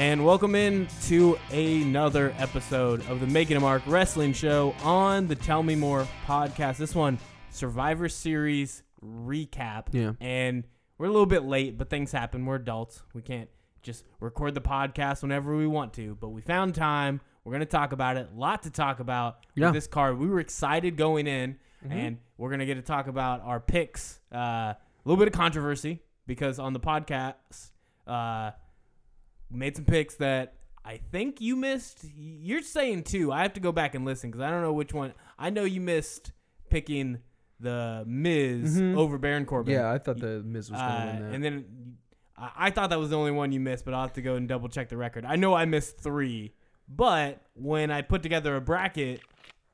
[0.00, 5.34] and welcome in to another episode of the Making a Mark Wrestling Show on the
[5.34, 6.78] Tell Me More podcast.
[6.78, 7.18] This one,
[7.50, 9.88] Survivor Series recap.
[9.92, 10.12] Yeah.
[10.18, 10.64] And
[10.96, 12.46] we're a little bit late, but things happen.
[12.46, 13.02] We're adults.
[13.12, 13.50] We can't
[13.82, 17.20] just record the podcast whenever we want to, but we found time.
[17.44, 18.30] We're going to talk about it.
[18.34, 19.66] A lot to talk about Yeah.
[19.66, 20.18] with this card.
[20.18, 24.18] We were excited going in, and we're going to get to talk about our picks.
[24.34, 27.70] Uh, a little bit of controversy because on the podcast,
[28.06, 28.52] uh,
[29.50, 30.54] made some picks that
[30.84, 32.04] I think you missed.
[32.16, 33.32] You're saying two.
[33.32, 35.12] I have to go back and listen because I don't know which one.
[35.38, 36.32] I know you missed
[36.70, 37.18] picking
[37.58, 38.96] the Miz Mhm.
[38.96, 39.74] over Baron Corbin.
[39.74, 41.34] Yeah, I thought the Miz was going Uh, to win that.
[41.34, 41.64] and then
[42.38, 44.36] I I thought that was the only one you missed, but I'll have to go
[44.36, 45.26] and double check the record.
[45.26, 46.54] I know I missed three,
[46.88, 49.20] but when I put together a bracket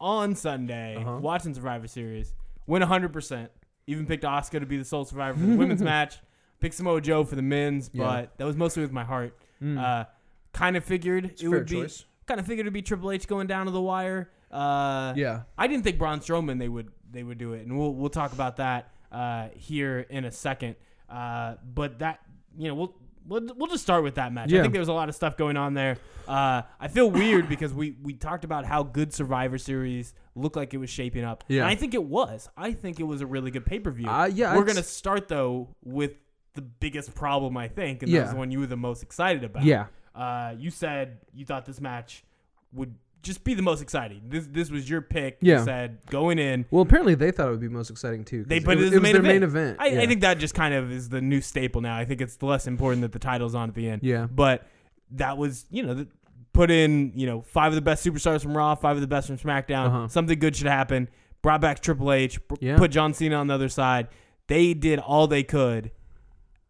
[0.00, 1.18] on Sunday, Uh-huh.
[1.18, 2.34] watching Survivor Series,
[2.66, 3.50] win 100%.
[3.86, 6.18] Even picked Asuka to be the sole survivor for the women's match.
[6.58, 8.04] Picked Samoa Joe for the men's, Yeah.
[8.04, 9.38] but that was mostly with my heart.
[9.62, 9.78] Mm.
[9.82, 10.04] Uh,
[10.52, 11.82] kind of figured It's it would be.
[11.82, 12.04] choice.
[12.26, 14.30] Kind of figured it'd be Triple H going down to the wire.
[14.50, 15.42] Uh, yeah.
[15.56, 18.32] I didn't think Braun Strowman they would they would do it, and we'll we'll talk
[18.32, 20.76] about that uh, here in a second.
[21.08, 22.20] Uh, but that
[22.56, 22.94] you know we'll.
[23.28, 24.52] We'll, we'll just start with that match.
[24.52, 24.60] Yeah.
[24.60, 25.96] I think there was a lot of stuff going on there.
[26.28, 30.74] Uh, I feel weird because we, we talked about how good Survivor Series looked like
[30.74, 31.42] it was shaping up.
[31.48, 31.62] Yeah.
[31.62, 32.48] And I think it was.
[32.56, 34.06] I think it was a really good pay per view.
[34.08, 36.12] Uh, yeah, We're going to start, though, with
[36.56, 38.18] the biggest problem, I think, and Yeah.
[38.20, 39.64] that was the one you were the most excited about.
[39.64, 39.86] Yeah.
[40.14, 42.24] Uh, you said you thought this match
[42.72, 44.22] would just be the most exciting.
[44.28, 45.38] This this was your pick.
[45.40, 45.58] Yeah.
[45.58, 46.64] You said going in.
[46.70, 48.44] Well, apparently they thought it would be most exciting too.
[48.44, 49.34] They put it, was, as the main their event.
[49.34, 49.76] main event.
[49.80, 50.00] I, yeah.
[50.02, 51.96] I think that just kind of is the new staple now.
[51.96, 54.02] I think it's less important that the title's on at the end.
[54.02, 54.26] Yeah.
[54.26, 54.66] But
[55.12, 56.08] that was you know the,
[56.52, 59.26] put in you know five of the best superstars from Raw, five of the best
[59.26, 59.86] from SmackDown.
[59.86, 60.08] Uh-huh.
[60.08, 61.08] Something good should happen.
[61.42, 62.40] Brought back Triple H.
[62.48, 62.76] pr- Yeah.
[62.78, 64.08] Put John Cena on the other side.
[64.46, 65.90] They did all they could,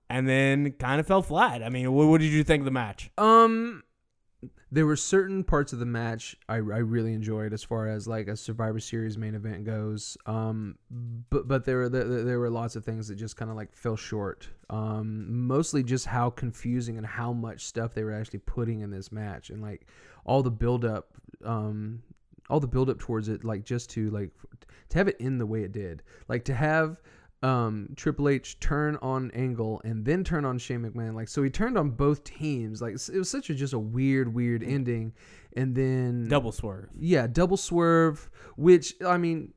[0.08, 1.62] and then kind of fell flat.
[1.62, 3.10] I mean, what, what did you think of the match?
[3.18, 3.82] Um,
[4.70, 8.28] there were certain parts of the match I, I really enjoyed as far as like
[8.28, 10.16] a Survivor Series main event goes.
[10.26, 10.76] Um,
[11.30, 13.74] but but there were there, there were lots of things that just kind of like
[13.74, 14.48] fell short.
[14.68, 19.12] Um, mostly just how confusing and how much stuff they were actually putting in this
[19.12, 19.86] match and like
[20.24, 21.08] all the build up.
[21.44, 22.02] Um,
[22.48, 24.30] all the build up towards it, like just to like
[24.90, 27.00] to have it in the way it did, like to have
[27.42, 31.14] um Triple H turn on Angle and then turn on Shane McMahon.
[31.14, 32.80] Like so he turned on both teams.
[32.80, 35.12] Like it was such a just a weird, weird ending.
[35.56, 36.88] And then Double swerve.
[36.98, 39.54] yeah, double swerve, which I mean,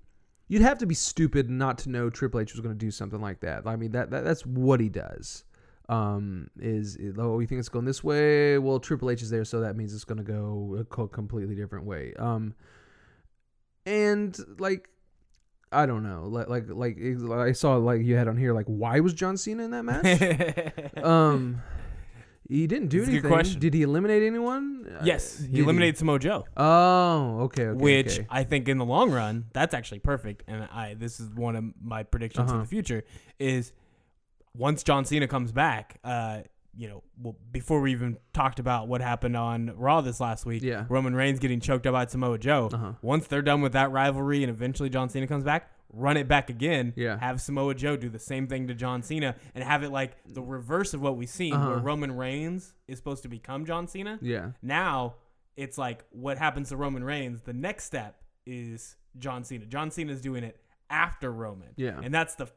[0.48, 3.20] you'd have to be stupid not to know Triple H was going to do something
[3.20, 3.68] like that.
[3.68, 5.44] I mean, that, that that's what he does.
[5.90, 8.58] Um, is oh, you think it's going this way?
[8.60, 11.86] Well, Triple H is there, so that means it's going to go a completely different
[11.86, 12.14] way.
[12.18, 12.54] Um,
[13.86, 14.90] and like.
[15.72, 16.98] I don't know, like like like
[17.48, 20.98] I saw like you had on here, like why was John Cena in that match?
[21.04, 21.62] um,
[22.48, 23.32] he didn't do That's a good anything.
[23.32, 23.60] question.
[23.60, 24.88] Did he eliminate anyone?
[25.00, 26.46] Uh, yes, did he eliminated Samoa Joe.
[26.58, 27.80] Oh, okay, okay.
[27.84, 28.28] which okay.
[28.32, 30.44] I think in the long run, that's actually perfect.
[30.48, 32.64] And I this is one of my predictions for Uh-huh.
[32.64, 33.04] the future
[33.38, 33.72] is
[34.58, 36.40] once John Cena comes back, uh,
[36.80, 40.64] you know, well, before we even talked about what happened on Raw this last week,
[40.64, 40.86] Yeah.
[40.88, 42.70] Roman Reigns getting choked up by Samoa Joe.
[42.72, 42.94] Uh-huh.
[43.02, 46.50] Once they're done with that rivalry and eventually John Cena comes back, run it back
[46.50, 46.94] again.
[46.96, 47.20] Yeah.
[47.20, 50.42] Have Samoa Joe do the same thing to John Cena and have it like the
[50.42, 51.82] reverse of what we've seen, where Uh-huh.
[51.82, 54.18] Roman Reigns is supposed to become John Cena.
[54.22, 54.52] Yeah.
[54.62, 55.16] Now
[55.58, 57.42] it's like what happens to Roman Reigns.
[57.42, 59.66] The next step is John Cena.
[59.66, 61.74] John Cena is doing it after Roman.
[61.76, 62.00] Yeah.
[62.02, 62.48] And that's the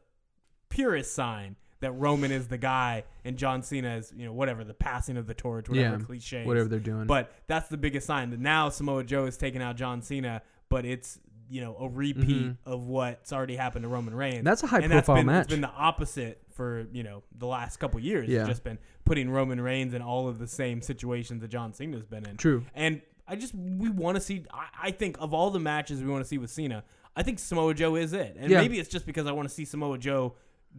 [0.69, 4.75] purest sign that Roman is the guy and John Cena is, you know, whatever, the
[4.75, 6.05] passing of the torch, whatever Yeah.
[6.05, 6.47] cliches.
[6.47, 7.07] Whatever they're doing.
[7.07, 10.85] But that's the biggest sign that now Samoa Joe is taking out John Cena, but
[10.87, 11.21] it's
[11.51, 12.57] you know a repeat Mhm.
[12.65, 14.43] of what's already happened to Roman Reigns.
[14.45, 15.45] That's a high and profile been, match.
[15.45, 18.27] It's been the opposite for you know the last couple years.
[18.29, 18.41] Yeah.
[18.41, 22.05] It's just been putting Roman Reigns in all of the same situations that John Cena's
[22.07, 22.37] been in.
[22.39, 22.65] True.
[22.75, 24.45] And I just we want to see.
[24.53, 27.39] I, I think of all the matches we want to see with Cena, I think
[27.39, 28.37] Samoa Joe is it.
[28.39, 28.61] And Yeah.
[28.63, 30.35] maybe it's just because I want to see Samoa Joe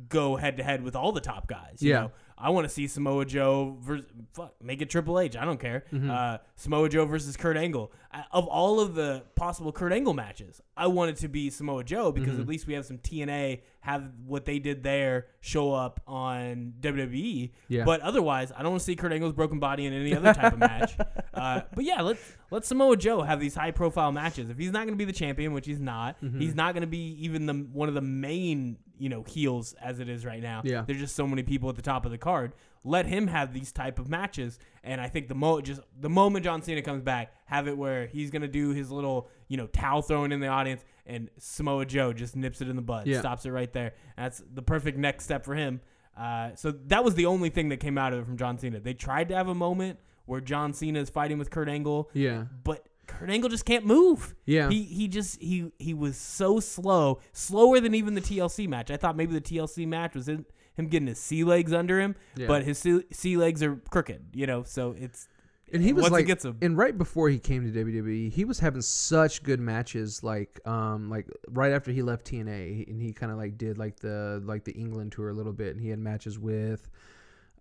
[0.09, 1.77] go head to head with all the top guys.
[1.81, 1.99] You Yeah.
[2.01, 2.11] know?
[2.35, 5.37] I want to see Samoa Joe versus fuck, make it Triple H.
[5.37, 5.85] I don't care.
[5.93, 6.09] Mm-hmm.
[6.09, 7.91] Uh, Samoa Joe versus Kurt Angle.
[8.11, 11.83] I, of all of the possible Kurt Angle matches, I want it to be Samoa
[11.85, 12.41] Joe because Mm-hmm.
[12.41, 17.51] at least we have some TNA have what they did there show up on WWE.
[17.69, 17.85] Yeah.
[17.85, 20.53] But otherwise, I don't want to see Kurt Angle's broken body in any other type
[20.53, 20.97] of match.
[21.33, 24.51] Uh, but yeah, let's let Samoa Joe have these high profile matches.
[24.51, 26.39] If he's not going to be the champion, which he's not, Mm-hmm.
[26.39, 29.99] he's not going to be even the one of the main you know heels as
[29.99, 30.61] it is right now.
[30.63, 30.83] Yeah.
[30.87, 32.53] There's just so many people at the top of the card.
[32.85, 36.45] Let him have these type of matches, and I think the mo just the moment
[36.45, 40.01] John Cena comes back, have it where he's gonna do his little you know towel
[40.01, 43.19] throwing in the audience, and Samoa Joe just nips it in the bud, Yeah.
[43.19, 43.93] stops it right there.
[44.17, 45.81] That's the perfect next step for him.
[46.17, 48.79] Uh, so that was the only thing that came out of it from John Cena.
[48.79, 52.45] They tried to have a moment where John Cena is fighting with Kurt Angle, Yeah.
[52.63, 54.33] but Kurt Angle just can't move.
[54.45, 54.69] Yeah.
[54.69, 58.89] He he just he he was so slow, slower than even the TLC match.
[58.91, 60.45] I thought maybe the TLC match was in
[60.75, 62.47] him getting his sea legs under him, Yeah.
[62.47, 64.63] but his sea, sea legs are crooked, you know.
[64.63, 65.27] So it's
[65.71, 68.31] And he was once like, he gets a and right before he came to WWE,
[68.31, 70.23] he was having such good matches.
[70.23, 73.99] Like, um, like right after he left TNA, and he kind of like did like
[73.99, 76.89] the like the England tour a little bit, and he had matches with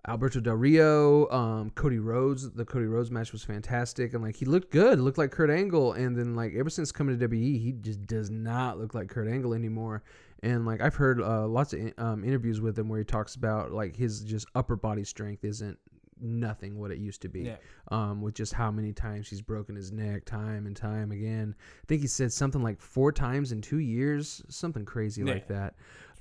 [0.09, 2.51] Alberto Del Rio, um, Cody Rhodes.
[2.51, 5.93] The Cody Rhodes match was fantastic, and like he looked good, looked like Kurt Angle.
[5.93, 9.29] And then like ever since coming to WWE, he just does not look like Kurt
[9.29, 10.03] Angle anymore.
[10.43, 13.71] And like I've heard uh, lots of um, interviews with him where he talks about
[13.71, 15.79] like his just upper body strength isn't
[16.21, 17.57] nothing what it used to be yeah.
[17.91, 21.55] um, with just how many times he's broken his neck time and time again.
[21.59, 25.75] I think he said something like four times in two years, something crazy like that.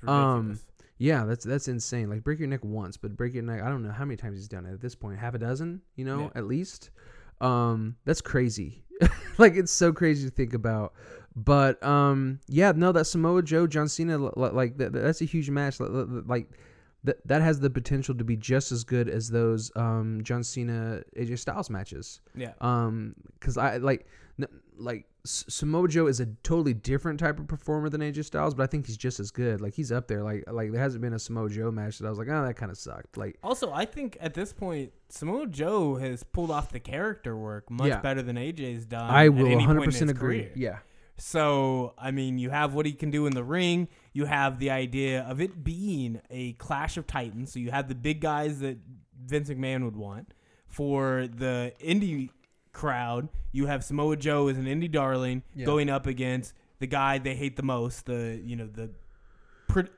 [0.08, 0.60] Um.
[1.02, 2.10] Yeah, that's that's insane.
[2.12, 3.62] Like break your neck once, but break your neck.
[3.64, 5.18] I don't know how many times he's done it at this point.
[5.18, 6.30] Half a dozen, you know, Yeah.
[6.36, 6.92] at least.
[7.42, 8.84] Um, that's crazy.
[9.40, 10.94] like it's so crazy to think about.
[11.36, 15.26] But um, yeah, no, that Samoa Joe John Cena, li- li- like that, that's a
[15.26, 15.80] huge match.
[15.80, 16.50] Li- li- li- Like
[17.04, 21.02] that, that has the potential to be just as good as those um John Cena
[21.18, 22.22] AJ Styles matches.
[22.36, 22.54] yeah.
[22.62, 24.06] Um, because I like,
[24.78, 28.64] like S- Samoa Joe is a totally different type of performer than AJ Styles, but
[28.64, 29.62] I think he's just as good.
[29.62, 30.24] Like he's up there.
[30.24, 32.56] Like like there hasn't been a Samoa Joe match that I was like, oh, that
[32.56, 33.18] kind of sucked.
[33.18, 37.70] Like Also, I think at this point, Samoa Joe has pulled off the character work
[37.70, 38.00] much Yeah.
[38.00, 39.10] better than AJ's done.
[39.10, 40.40] I will any point in 100 his percent agree.
[40.44, 40.52] career.
[40.56, 40.78] Yeah,
[41.18, 43.90] So, I mean, you have what he can do in the ring.
[44.14, 47.52] You have the idea of it being a clash of titans.
[47.54, 48.78] So you have the big guys that
[49.24, 50.34] Vince McMahon would want.
[50.68, 52.30] For the indie
[52.74, 55.66] crowd, you have Samoa Joe as an indie darling Yeah.
[55.66, 58.92] going up against the guy they hate the most, the you know the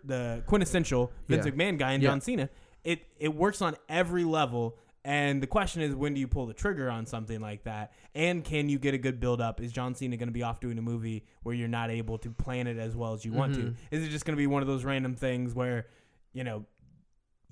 [0.04, 1.52] the quintessential Vince Yeah.
[1.52, 2.10] McMahon guy and Yeah.
[2.10, 2.50] John Cena.
[2.84, 4.78] It it works on every level.
[5.06, 7.92] And the question is, when do you pull the trigger on something like that?
[8.16, 9.60] And can you get a good build up?
[9.60, 12.30] Is John Cena going to be off doing a movie where you're not able to
[12.32, 13.62] plan it as well as you want to?
[13.62, 13.76] Mhm.
[13.92, 15.88] Is it just going to be one of those random things where,
[16.32, 16.66] you know,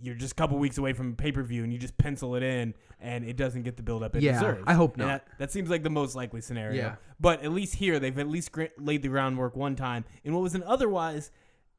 [0.01, 2.43] you're just a couple weeks away from pay per view and you just pencil it
[2.43, 4.63] in and it doesn't get the build up it Yeah, deserves?
[4.67, 5.07] I hope not.
[5.07, 6.75] That, that seems like the most likely scenario.
[6.81, 6.95] Yeah.
[7.19, 10.05] But at least here, they've at least laid the groundwork one time.
[10.23, 11.31] In what was an otherwise,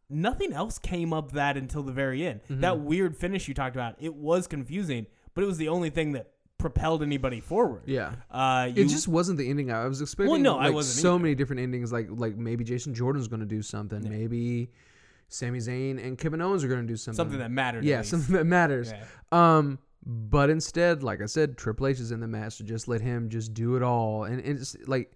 [0.09, 2.41] nothing else came up that until the very end.
[2.45, 2.61] Mm-hmm.
[2.61, 6.13] That weird finish you talked about, it was confusing, but it was the only thing
[6.13, 6.29] that
[6.59, 7.83] propelled anybody forward.
[7.87, 8.13] yeah.
[8.31, 10.31] Uh, you, It just wasn't the ending I was expecting.
[10.31, 11.23] Well, no, I wasn't so either.
[11.23, 11.93] many different endings.
[11.93, 14.01] Like like maybe Jason Jordan's going to do something.
[14.03, 14.11] Yeah.
[14.11, 14.71] Maybe
[15.33, 17.17] Sami Zayn and Kevin Owens are going to do something.
[17.17, 17.85] something that matters.
[17.85, 18.93] yeah, something that matters.
[18.93, 19.07] Yeah.
[19.33, 23.01] Um, but instead, like I said, Triple H is in the match, so just let
[23.01, 25.13] him just do it all, and and it's like.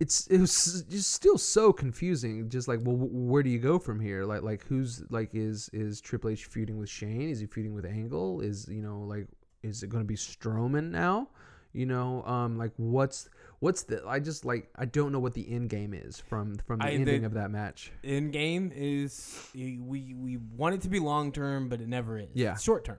[0.00, 2.48] It's it was just still so confusing.
[2.48, 4.24] Just like, well, where do you go from here?
[4.24, 7.28] Like, like who's like is is Triple H feuding with Shane?
[7.28, 8.40] Is he feuding with Angle?
[8.40, 9.26] Is you know like
[9.64, 11.28] is it going to be Strowman now?
[11.72, 13.28] You know, um, like what's
[13.60, 14.02] what's the?
[14.06, 16.88] I just like I don't know what the end game is from from the I-
[16.90, 17.92] the- ending of that match.
[18.04, 22.28] End game is we we want it to be long term, but it never is.
[22.34, 22.52] Yeah.
[22.52, 22.98] It's short term,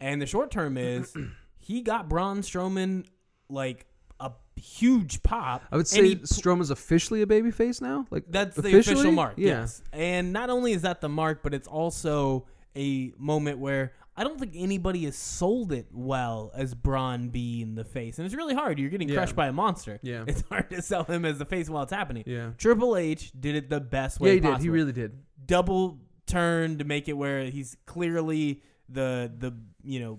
[0.00, 1.14] and the short term is
[1.58, 3.06] he got Braun Strowman
[3.48, 3.86] like
[4.20, 5.62] a huge pop.
[5.72, 8.06] I would say he Strowman's officially a babyface now.
[8.10, 9.34] Like That's the official mark.
[9.36, 9.60] Yeah.
[9.60, 9.82] Yes.
[9.92, 12.46] And not only is that the mark, but it's also
[12.76, 17.84] a moment where I don't think anybody has sold it well as Braun being the
[17.84, 18.18] face.
[18.18, 18.78] And it's really hard.
[18.78, 19.16] You're getting Yeah.
[19.16, 19.98] crushed by a monster.
[20.02, 20.24] Yeah.
[20.28, 22.22] It's hard to sell him as the face while it's happening.
[22.26, 22.50] Yeah.
[22.56, 24.28] Triple H did it the best way.
[24.28, 24.46] Yeah, he did.
[24.46, 24.62] possible.
[24.62, 25.18] He really did.
[25.46, 29.52] double turn to make it where he's clearly the the
[29.82, 30.18] you know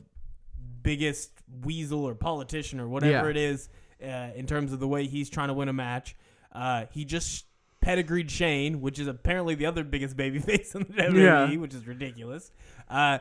[0.84, 1.32] biggest
[1.64, 3.30] weasel or politician or whatever Yeah.
[3.32, 3.70] it is
[4.04, 6.16] uh, in terms of the way he's trying to win a match.
[6.52, 7.46] Uh, he just
[7.82, 11.56] pedigreed Shane, which is apparently the other biggest babyface in the WWE, Yeah.
[11.58, 12.52] which is ridiculous.
[12.90, 13.20] Uh,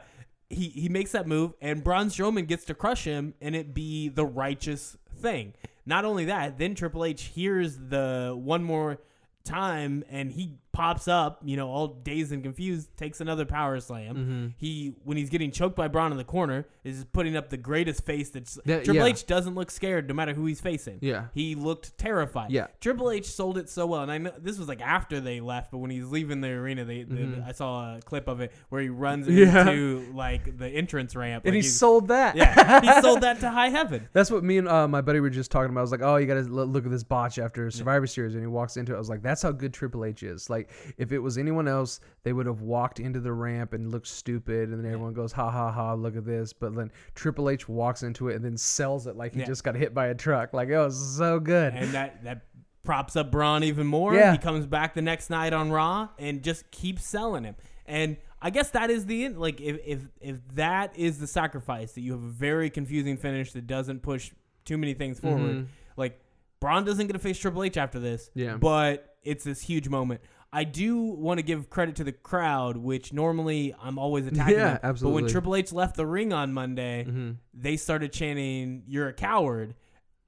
[0.51, 4.09] he he makes that move, and Braun Strowman gets to crush him, and it be
[4.09, 5.55] the righteous thing.
[5.87, 8.99] Not only that, then Triple H hears the one more
[9.45, 14.17] time, and he pops up, you know, all dazed and confused, takes another power slam.
[14.17, 14.47] Mm-hmm.
[14.59, 18.05] He, when he's getting choked by Braun in the corner, is putting up the greatest
[18.05, 18.59] face that's.
[18.67, 19.15] That- Triple yeah.
[19.15, 20.99] H doesn't look scared no matter who he's facing.
[21.01, 21.29] Yeah.
[21.33, 22.51] He looked terrified.
[22.51, 22.67] Yeah.
[22.81, 25.71] Triple H sold it so well, and I know this was like after they left,
[25.71, 27.47] but when he's leaving the arena, they, they- Mhm.
[27.49, 29.61] I saw a clip of it where he runs Yeah.
[29.61, 32.37] into like the entrance ramp, And like he sold that.
[32.37, 34.09] yeah, he sold that to high heaven.
[34.13, 35.81] That's what me and uh, my buddy were just talking about.
[35.81, 38.43] I was like, "Oh, you got to look at this botch after Survivor Series," and
[38.43, 38.97] he walks into it.
[38.97, 40.64] I was like, "That's how good Triple H is." Like,
[40.99, 44.71] if it was anyone else, they would have walked into the ramp and looked stupid,
[44.71, 45.95] and then everyone goes, "Ha ha ha!
[45.95, 49.35] Look at this!" But then Triple H walks into it and then sells it like
[49.35, 49.47] he Yeah.
[49.47, 50.53] just got hit by a truck.
[50.53, 51.75] Like, it was so good.
[51.75, 52.43] and that that
[52.83, 54.15] props up Braun even more.
[54.15, 54.33] Yeah.
[54.33, 57.57] He comes back the next night on Raw and just keeps selling him.
[57.87, 59.39] And I guess that is the end.
[59.39, 63.53] Like if if if that is the sacrifice that you have a very confusing finish
[63.53, 64.33] that doesn't push
[64.67, 65.57] too many things forward.
[65.57, 65.67] Mhm.
[65.97, 66.21] Like
[66.61, 68.31] Braun doesn't get to face Triple H after this.
[68.35, 68.57] Yeah.
[68.59, 70.21] But it's this huge moment.
[70.57, 74.55] I do want to give credit to the crowd, which normally I'm always attacking.
[74.55, 74.97] Yeah, them.
[75.01, 79.13] But when Triple H left the ring on Monday, hmm they started chanting "You're a
[79.13, 79.75] coward,"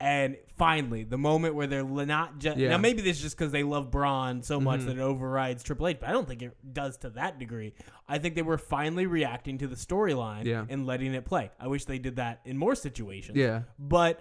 [0.01, 2.71] and finally, the moment where they're not just Yeah.
[2.71, 2.79] now.
[2.79, 4.87] Maybe this is just because they love Braun so much Mhm.
[4.87, 7.73] that it overrides Triple H, but I don't think it does to that degree.
[8.09, 10.67] I think they were finally reacting to the storyline Yeah.
[10.69, 11.51] and letting it play.
[11.61, 13.39] I wish they did that in more situations.
[13.39, 13.63] Yeah.
[13.79, 14.21] but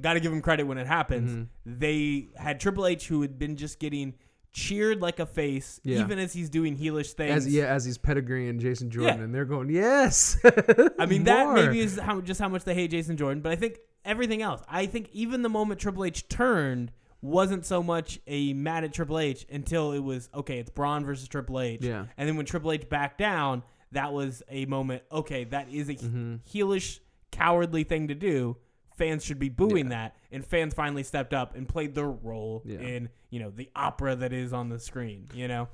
[0.00, 1.30] got to give them credit when it happens.
[1.30, 1.48] Mhm.
[1.78, 4.14] They had Triple H, who had been just getting
[4.54, 5.98] cheered like a face, Yeah.
[6.00, 7.44] even as he's doing heelish things.
[7.46, 9.24] As yeah, as he's pedigreeing Jason Jordan, Yeah.
[9.24, 10.38] and they're going, yes.
[10.98, 13.56] I mean, that maybe is how just how much they hate Jason Jordan, but I
[13.56, 14.62] think everything else.
[14.68, 19.18] I think even the moment Triple H turned wasn't so much a mad at Triple
[19.18, 20.60] H until it was okay.
[20.60, 22.06] It's Braun versus Triple H, Yeah.
[22.16, 25.02] and then when Triple H backed down, that was a moment.
[25.10, 26.40] Okay, that is a Mhm.
[26.48, 27.00] heelish,
[27.32, 28.56] cowardly thing to do.
[28.96, 32.78] Fans should be booing that, and fans finally stepped up and played their role Yeah.
[32.80, 35.28] in you know the opera that is on the screen.
[35.34, 35.68] You know,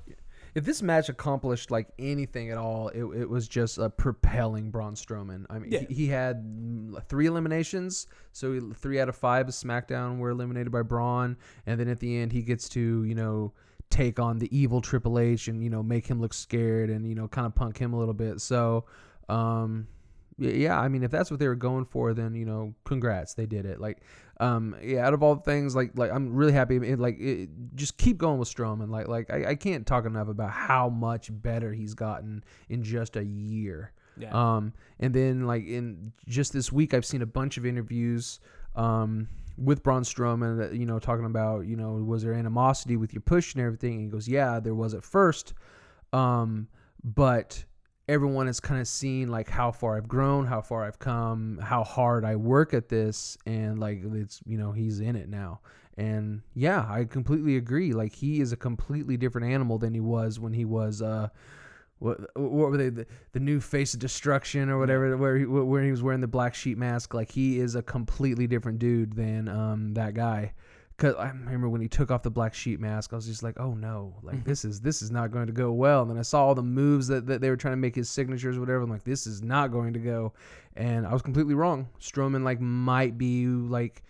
[0.55, 4.95] If this match accomplished like anything at all, it, it was just a propelling Braun
[4.95, 5.45] Strowman.
[5.49, 5.79] I mean, Yeah.
[5.87, 6.43] he, he had
[7.07, 11.87] three eliminations, so three out of five of SmackDown were eliminated by Braun, and then
[11.87, 13.53] at the end he gets to you know
[13.91, 17.13] take on the evil Triple H and you know make him look scared and you
[17.13, 18.41] know kind of punk him a little bit.
[18.41, 18.85] So,
[19.29, 19.87] um,
[20.41, 23.45] yeah, I mean, if that's what they were going for, then you know, congrats, they
[23.45, 23.79] did it.
[23.79, 23.99] Like,
[24.39, 26.77] um, yeah, out of all things, like, like I'm really happy.
[26.77, 28.89] It, like, it, just keep going with Strowman.
[28.89, 33.15] Like, like I, I can't talk enough about how much better he's gotten in just
[33.15, 33.91] a year.
[34.17, 38.39] yeah, Um, and then like in just this week, I've seen a bunch of interviews,
[38.75, 43.13] um, with Braun Strowman that you know talking about you know was there animosity with
[43.13, 43.93] your push and everything?
[43.93, 45.53] And he goes, yeah, there was at first,
[46.13, 46.67] um,
[47.03, 47.63] but
[48.11, 51.83] everyone has kind of seen like how far I've grown, how far I've come, how
[51.83, 55.61] hard I work at this, and like it's you know he's in it now.
[55.97, 57.93] And yeah, I completely agree.
[57.93, 61.29] Like he is a completely different animal than he was when he was uh
[61.99, 65.83] what what were they the, the new face of destruction or whatever where he, where
[65.83, 69.47] he was wearing the black sheep mask like he is a completely different dude than
[69.47, 70.51] um that guy
[71.01, 73.59] cuz I remember when he took off the black sheep mask I was just like
[73.59, 74.49] oh no like mm-hmm.
[74.49, 76.63] this is this is not going to go well and then I saw all the
[76.63, 79.27] moves that, that they were trying to make his signatures or whatever I'm like this
[79.27, 80.33] is not going to go
[80.75, 84.03] and I was completely wrong Strowman like might be like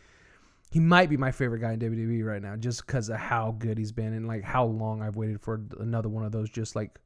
[0.71, 3.77] he might be my favorite guy in WWE right now just because of how good
[3.77, 6.97] he's been and like how long I've waited for another one of those just like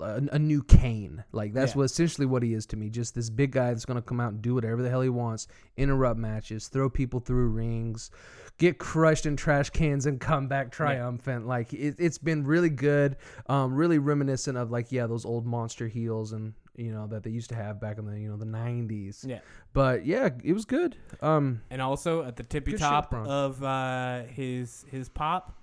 [0.00, 1.24] a, a new Kane.
[1.32, 1.78] Like that's Yeah.
[1.78, 2.90] what essentially what he is to me.
[2.90, 5.48] Just this big guy that's gonna come out and do whatever the hell he wants,
[5.76, 8.10] interrupt matches, throw people through rings,
[8.58, 11.46] get crushed in trash cans, and come back triumphant.
[11.46, 13.16] Like it, it's been really good.
[13.48, 17.30] Um, really reminiscent of like yeah those old monster heels and you know that they
[17.30, 19.24] used to have back in the you know the nineties.
[19.26, 19.40] yeah.
[19.72, 20.96] But yeah, it was good.
[21.20, 25.54] Um, And also at the tippy Good shit, top of uh, his his pop,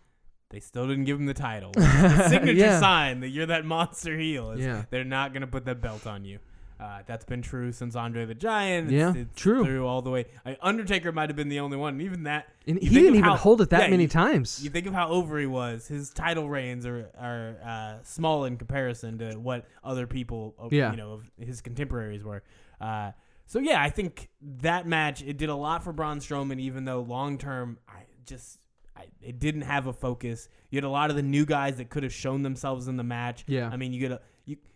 [0.49, 1.71] they still didn't give him the title.
[1.75, 2.79] the signature Yeah.
[2.79, 4.51] sign that you're that monster heel.
[4.51, 4.85] Is Yeah.
[4.89, 6.39] They're not gonna put that belt on you.
[6.79, 8.87] Uh, that's been true since Andre the Giant.
[8.87, 9.63] It's, Yeah, it's true.
[9.63, 10.25] Through all the way.
[10.45, 11.93] I, Undertaker might have been the only one.
[11.93, 14.61] And even that, and he didn't even how- hold it that yeah, many you- times.
[14.63, 15.87] you think of how over he was.
[15.87, 20.91] His title reigns are are uh, small in comparison to what other people, uh, Yeah.
[20.91, 22.43] you know, of his contemporaries were.
[22.81, 23.11] Uh,
[23.45, 27.01] so yeah, I think that match it did a lot for Braun Strowman, even though
[27.01, 28.59] long term, I just
[28.95, 30.49] I, it didn't have a focus.
[30.69, 33.03] You had a lot of the new guys that could have shown themselves in the
[33.03, 33.43] match.
[33.47, 33.69] Yeah.
[33.71, 34.21] I mean, you get a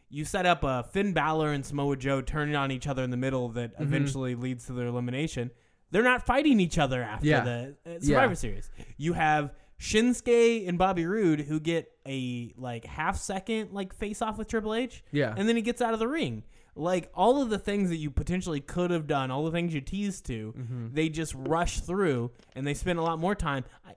[0.10, 0.26] you.
[0.26, 3.50] Set up a Finn Balor and Samoa Joe turning on each other in the middle
[3.50, 3.84] that Mm-hmm.
[3.84, 5.52] eventually leads to their elimination.
[5.92, 7.44] They're not fighting each other after Yeah.
[7.44, 8.00] the uh, Yeah.
[8.02, 8.70] Survivor Series.
[8.98, 14.38] You have Shinsuke and Bobby Roode who get a like half second like face off
[14.38, 15.34] with Triple H, yeah.
[15.38, 16.44] and then he gets out of the ring.
[16.76, 19.82] Like all of the things that you potentially could have done, all the things you
[19.82, 20.88] teased to, Mm-hmm.
[20.94, 23.64] they just rush through and they spend a lot more time.
[23.86, 23.96] I-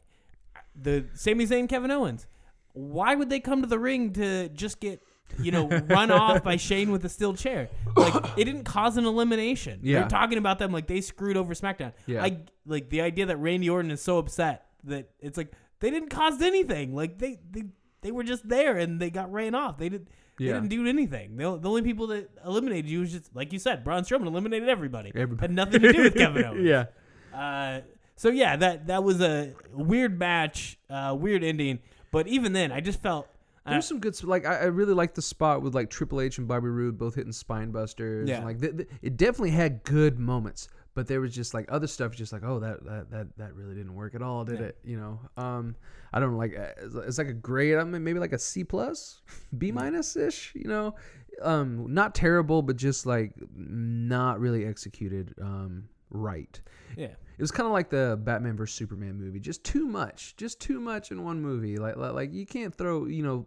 [0.80, 2.26] the Sami Zayn, Kevin Owens.
[2.72, 5.02] Why would they come to the ring to just get
[5.38, 7.68] you know run off by Shane with a steel chair?
[7.96, 9.80] Like it didn't cause an elimination.
[9.82, 10.00] Yeah.
[10.00, 11.92] They're talking about them like they screwed over SmackDown.
[12.06, 12.22] Yeah.
[12.24, 16.08] I like the idea that Randy Orton is so upset that it's like they didn't
[16.10, 16.94] cause anything.
[16.94, 17.64] Like they they,
[18.02, 19.78] they were just there and they got ran off.
[19.78, 20.08] They did.
[20.38, 20.54] They Yeah.
[20.54, 21.36] didn't do anything.
[21.36, 24.68] The, the only people that eliminated you was just like you said, Braun Strowman eliminated
[24.68, 25.12] everybody.
[25.14, 25.40] Everybody.
[25.42, 26.64] Had nothing to do with Kevin Owens.
[26.66, 26.86] yeah.
[27.34, 27.80] Uh,
[28.16, 31.78] so yeah, that that was a weird match, uh, weird ending.
[32.10, 33.28] But even then, I just felt.
[33.66, 36.38] Uh, There's some good, like I, I really like the spot with like Triple H
[36.38, 38.28] and Bobby Roode both hitting spine busters.
[38.28, 38.36] Yeah.
[38.36, 41.86] and, like th- th- it definitely had good moments, but there was just like other
[41.86, 44.66] stuff, just like oh that that that, that really didn't work at all, did Yeah.
[44.66, 44.78] it?
[44.82, 45.76] You know, um,
[46.12, 48.38] I don't know, like uh, it's, it's like a grade, I mean, maybe like a
[48.38, 49.20] C plus,
[49.58, 50.52] B minus ish.
[50.54, 50.94] You know,
[51.42, 56.58] um, not terrible, but just like not really executed um right.
[56.96, 57.14] Yeah.
[57.40, 60.78] It was kind of like the Batman vs Superman movie, just too much, just too
[60.78, 61.78] much in one movie.
[61.78, 63.46] Like, like, like you can't throw, you know,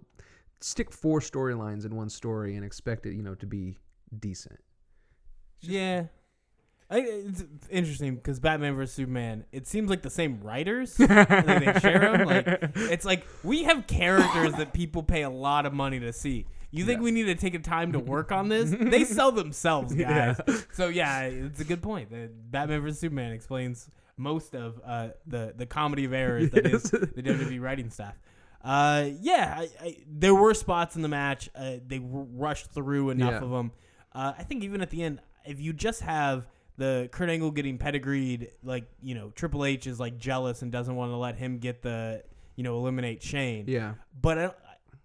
[0.61, 3.77] stick four storylines in one story and expect it, you know, to be
[4.19, 4.57] decent.
[5.59, 6.05] Yeah.
[6.89, 9.45] I, it's interesting because Batman vs Superman.
[9.51, 10.99] It seems like the same writers.
[10.99, 12.25] like they share them.
[12.25, 16.47] Like it's like we have characters that people pay a lot of money to see.
[16.75, 17.03] You think Yeah.
[17.03, 18.71] we need to take a time to work on this?
[18.79, 20.39] They sell themselves, guys.
[20.73, 22.09] So yeah, it's a good point.
[22.09, 26.83] The Batman vs Superman explains most of uh, the the comedy of errors that is
[26.83, 28.15] the WWE writing staff.
[28.63, 31.49] Uh, yeah, I, I, there were spots in the match.
[31.53, 33.41] Uh, they rushed through enough Yeah.
[33.43, 33.71] of them.
[34.13, 37.77] Uh, I think even at the end, if you just have the Kurt Angle getting
[37.77, 41.57] pedigreed, like you know, Triple H is like jealous and doesn't want to let him
[41.59, 42.23] get the
[42.55, 43.65] you know eliminate Shane.
[43.67, 43.93] Yeah.
[44.21, 44.57] But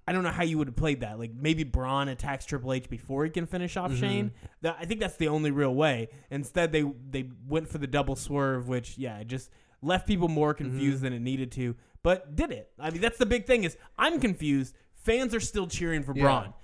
[0.09, 1.19] I don't, know how you would have played that.
[1.19, 4.00] Like maybe Braun attacks Triple H before he can finish off Mm-hmm.
[4.00, 4.33] Shane.
[4.62, 6.09] That, I think that's the only real way.
[6.31, 9.50] Instead, they they went for the double swerve, which yeah, it just
[9.83, 10.65] left people more Mm-hmm.
[10.65, 11.77] confused than it needed to.
[12.03, 12.71] But did it?
[12.79, 14.75] I mean, that's the big thing is I'm confused.
[14.95, 16.23] Fans are still cheering for Yeah.
[16.23, 16.55] Braun.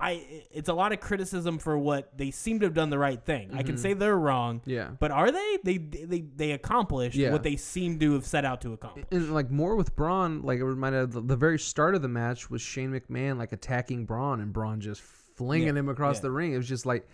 [0.00, 3.22] I it's a lot of criticism for what they seem to have done the right
[3.24, 3.50] thing.
[3.52, 3.66] I Mm-hmm.
[3.66, 4.60] can say they're wrong.
[4.66, 4.90] Yeah.
[4.98, 5.58] But are they?
[5.62, 7.30] They they they accomplished Yeah.
[7.32, 9.06] what they seem to have set out to accomplish.
[9.10, 12.50] And like more with Braun, like it reminded the, the very start of the match
[12.50, 16.22] was Shane McMahon like attacking Braun and Braun just flinging Yeah, him across yeah.
[16.22, 16.52] the ring.
[16.52, 17.08] It was just like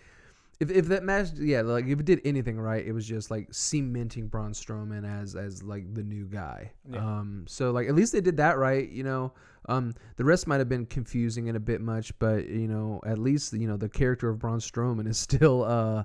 [0.61, 3.47] if, if that match, yeah, like if it did anything right, it was just like
[3.51, 6.71] cementing Braun Strowman as as like the new guy.
[6.87, 6.99] Yeah.
[6.99, 9.33] Um, so like at least they did that right, you know.
[9.69, 13.17] Um, the rest might have been confusing and a bit much, but you know, at
[13.17, 16.03] least you know the character of Braun Strowman is still uh,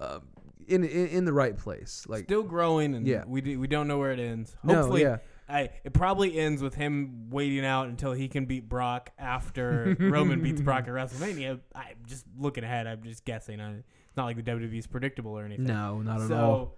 [0.00, 0.18] uh
[0.66, 2.04] in, in in the right place.
[2.08, 3.22] Like Still growing, and Yeah.
[3.24, 4.56] we do, we don't know where it ends.
[4.64, 5.18] No, Hopefully, yeah.
[5.48, 10.42] I, it probably ends with him waiting out until he can beat Brock after Roman
[10.42, 11.60] beats Brock at WrestleMania.
[11.74, 12.86] I'm just looking ahead.
[12.86, 13.60] I'm just guessing.
[13.60, 15.66] I, it's not like the WWE's predictable or anything.
[15.66, 16.76] no, not at so all.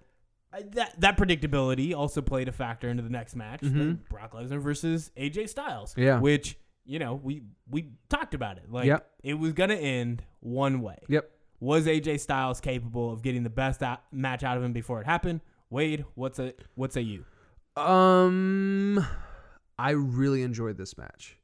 [0.52, 3.98] I, that that predictability also played a factor into the next match, Mhm.
[4.08, 5.94] Brock Lesnar versus AJ Styles.
[5.96, 6.20] Yeah.
[6.20, 8.70] which you know we we talked about it.
[8.72, 9.10] Like Yep.
[9.22, 10.96] it was gonna end one way.
[11.08, 11.30] Yep.
[11.60, 15.06] Was AJ Styles capable of getting the best out, match out of him before it
[15.06, 15.40] happened?
[15.70, 17.24] Wade, what's a what's a you?
[17.78, 19.06] Um,
[19.78, 21.36] I really enjoyed this match.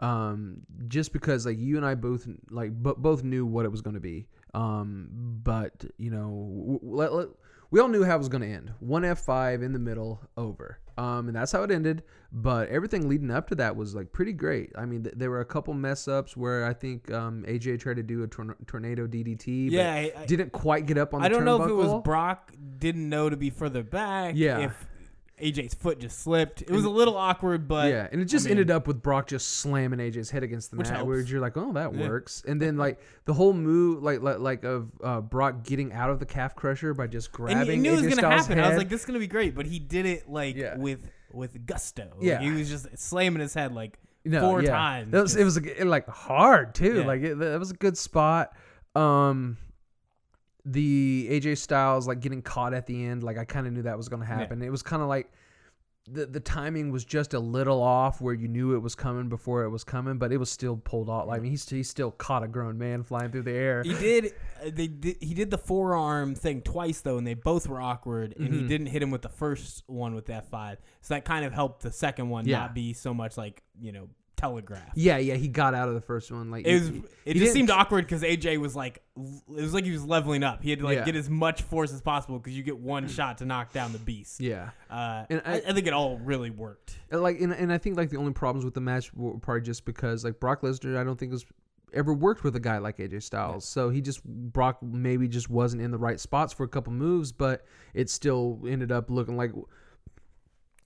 [0.00, 3.80] Um, just because like you and I both like bo- both knew what it was
[3.80, 4.28] going to be.
[4.54, 5.08] Um,
[5.42, 7.28] but you know, w- w- let, let-
[7.70, 8.72] we all knew how it was going to end.
[8.80, 10.78] One F five in the middle, over.
[10.96, 12.02] Um, and that's how it ended.
[12.32, 14.70] But everything leading up to that was like pretty great.
[14.76, 17.96] I mean, th- there were a couple mess ups where I think um AJ tried
[17.96, 19.66] to do a tor- tornado DDT.
[19.66, 21.20] but Yeah, I- I- didn't quite get up on.
[21.20, 22.02] The I don't know if it was.
[22.04, 24.34] Brock didn't know to be further back.
[24.36, 24.60] Yeah.
[24.60, 24.86] If
[25.40, 28.48] AJ's foot just slipped, it was a little awkward, but yeah, and it just I
[28.48, 31.30] mean- ended up with Brock just slamming AJ's head against the Which mat, where helps.
[31.30, 32.08] you're like, oh, that Yeah.
[32.08, 32.42] works.
[32.46, 36.18] And then like the whole move, like like, like of uh, Brock getting out of
[36.20, 37.58] the calf crusher by just grabbing.
[37.58, 38.60] and you knew it was gonna Styles' happen.
[38.62, 40.76] I was like, this is gonna be great, but he did it like Yeah.
[40.76, 42.08] with with gusto.
[42.16, 42.40] Like, Yeah.
[42.40, 44.70] he was just slamming his head like No, four yeah.
[44.70, 45.12] times.
[45.14, 47.04] It was, it was like hard too.
[47.04, 48.52] Like it, that was a good spot.
[48.94, 49.58] Um,
[50.72, 53.96] the AJ Styles like getting caught at the end, like I kind of knew that
[53.96, 54.62] was going to happen.
[54.62, 55.30] It was kind of like
[56.10, 59.64] the the timing was just a little off, where you knew it was coming before
[59.64, 61.26] it was coming, but it was still pulled off.
[61.28, 63.82] Like I mean, he's he still caught a grown man flying through the air.
[63.82, 64.32] He did.
[64.64, 65.16] Uh, they did.
[65.20, 68.34] He did the forearm thing twice though, and they both were awkward.
[68.38, 68.58] And Mm-hmm.
[68.58, 71.44] he didn't hit him with the first one with the F five, so that kind
[71.44, 72.60] of helped the second one Yeah.
[72.60, 74.88] not be so much like you know telegraph.
[74.94, 76.50] Yeah, yeah, he got out of the first one.
[76.50, 76.88] Like It was.
[76.88, 80.04] he- It he just seemed awkward because AJ was like, it was like he was
[80.04, 80.62] leveling up.
[80.62, 81.04] He had to like Yeah.
[81.04, 83.98] get as much force as possible because you get one shot to knock down the
[83.98, 84.40] beast.
[84.40, 86.96] Yeah, Uh, And I, I- I think it all really worked.
[87.10, 89.84] Like and, and I think like the only problems with the match were probably just
[89.84, 91.44] because like Brock Lesnar, I don't think was
[91.94, 95.80] ever worked with a guy like AJ Styles, so he just Brock maybe just wasn't
[95.80, 99.52] in the right spots for a couple moves, but it still ended up looking like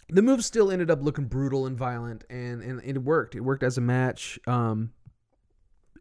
[0.08, 3.34] the move still ended up looking brutal and violent, and and it worked.
[3.34, 4.92] It worked as a match, um,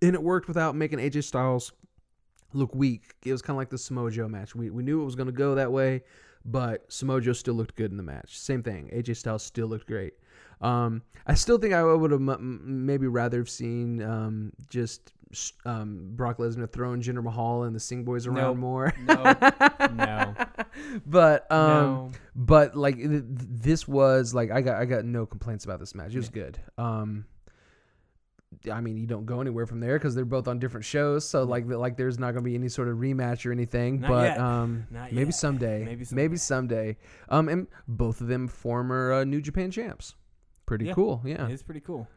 [0.02, 1.72] and it worked without making AJ Styles
[2.54, 3.16] look weak.
[3.26, 4.56] It was kind of like the Samoa Joe match.
[4.56, 6.04] We we knew it was going to go that way,
[6.46, 8.38] but Samoa Joe still looked good in the match.
[8.38, 8.90] Same thing.
[8.94, 10.14] AJ Styles still looked great.
[10.62, 15.14] Um, I still think I would have m- maybe rather have seen um, just
[15.66, 18.58] um, Brock Lesnar throwing Jinder Mahal and the Singh Boys around Nope.
[18.58, 18.94] more.
[19.06, 19.24] No,
[19.96, 20.36] no,
[21.06, 22.12] but um, no.
[22.36, 25.96] but like th- th- this was like I got I got no complaints about this
[25.96, 26.14] match.
[26.14, 26.60] It was good.
[26.78, 27.26] Um,
[28.72, 31.28] I mean, you don't go anywhere from there because they're both on different shows.
[31.28, 34.02] So like, like there's not gonna be any sort of rematch or anything.
[34.02, 34.38] Not but yet.
[34.40, 35.84] um, Not maybe someday.
[35.86, 36.98] Maybe Maybe someday.
[37.30, 40.16] Um, and both of them former uh, New Japan champs.
[40.66, 40.94] Pretty Yeah.
[40.94, 41.22] cool.
[41.26, 41.48] Yeah.
[41.48, 42.08] It's pretty cool.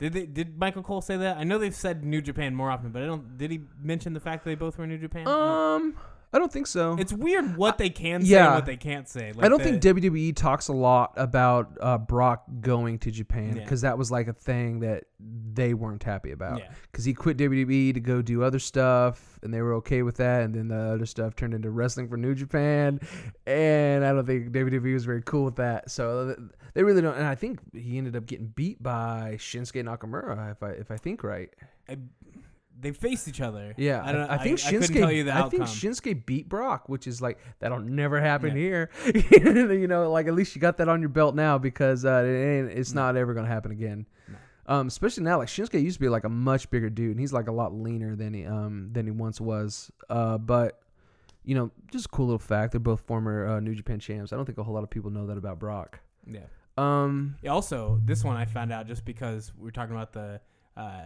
[0.00, 0.24] Did they?
[0.24, 1.36] Did Michael Cole say that?
[1.36, 3.36] I know they've said New Japan more often, but I don't.
[3.36, 5.28] Did he mention the fact that they both were New Japan?
[5.28, 5.94] Um,
[6.32, 6.96] I don't think so.
[6.98, 8.46] it's weird what they can say yeah.
[8.46, 9.32] and what they can't say.
[9.32, 13.56] Like I don't the- think WWE talks a lot about uh, Brock going to Japan
[13.56, 13.62] Yeah.
[13.64, 15.04] because that was like a thing that
[15.52, 16.60] they weren't happy about.
[16.60, 16.72] Yeah.
[16.90, 20.42] Because he quit WWE to go do other stuff, and they were okay with that.
[20.42, 23.00] And then the other stuff turned into wrestling for New Japan,
[23.46, 25.90] and I don't think WWE was very cool with that.
[25.90, 26.38] So th-
[26.74, 27.16] they really don't.
[27.16, 30.96] And I think he ended up getting beat by Shinsuke Nakamura, if I if I
[30.96, 31.50] think right.
[31.88, 31.98] I,
[32.80, 33.74] they faced each other.
[33.76, 34.98] Yeah, I, don't, I, think I, Shinsuke.
[34.98, 35.50] tell you the I outcome.
[35.50, 38.90] think Shinsuke beat Brock, which is like that'll never happen here.
[39.32, 42.44] you know, like at least you got that on your belt now because uh, it
[42.44, 44.06] ain't, it's not ever gonna happen again.
[44.66, 47.32] Um, especially now, like Shinsuke used to be like a much bigger dude, and he's
[47.32, 49.90] like a lot leaner than he um than he once was.
[50.08, 50.80] Uh, but
[51.44, 52.72] you know, just a cool little fact.
[52.72, 54.32] They're both former uh, New Japan champs.
[54.32, 56.00] I don't think a whole lot of people know that about Brock.
[56.30, 56.40] yeah.
[56.78, 60.40] Um, Yeah, Also, this one I found out just because we are talking about the
[60.76, 61.02] uh,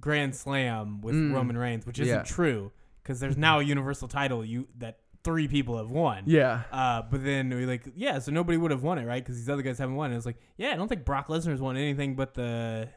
[0.00, 1.32] Grand Slam with Mm.
[1.34, 2.22] Roman Reigns, which isn't Yeah.
[2.22, 6.24] true because there's now a Universal title you that three people have won.
[6.26, 9.22] yeah, Uh, but then we like, yeah, so nobody would have won it, right?
[9.22, 10.10] Because these other guys haven't won.
[10.10, 12.88] And it's like, yeah, I don't think Brock Lesnar's won anything but the,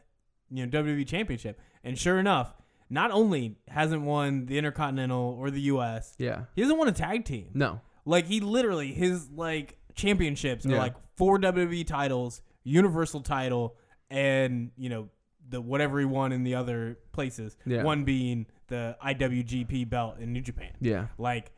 [0.50, 1.60] you know, WWE Championship.
[1.84, 2.54] And sure enough,
[2.90, 6.44] not only hasn't won the Intercontinental or the U.S., yeah.
[6.56, 7.50] he hasn't won a tag team.
[7.54, 10.78] No, Like he literally his like championships are Yeah.
[10.78, 13.76] like four WWE titles, Universal title,
[14.10, 15.08] and you know
[15.48, 17.56] the whatever he won in the other places.
[17.66, 17.82] Yeah.
[17.82, 20.72] One being the IWGP belt in New Japan.
[20.80, 21.52] yeah, Like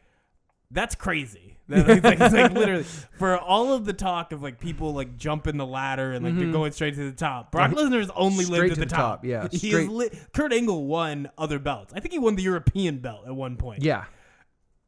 [0.70, 1.54] that's crazy.
[1.70, 2.82] It's, like, it's like literally
[3.18, 6.46] for all of the talk of like people like jumping the ladder and like they're
[6.48, 6.52] Mhm.
[6.52, 7.52] going straight to the top.
[7.52, 9.20] Brock Lesnar's only Straight lived at to the, the top.
[9.20, 11.92] top, yeah, he is li- Kurt Angle won other belts.
[11.94, 13.82] I think he won the European belt at one point.
[13.82, 14.04] yeah,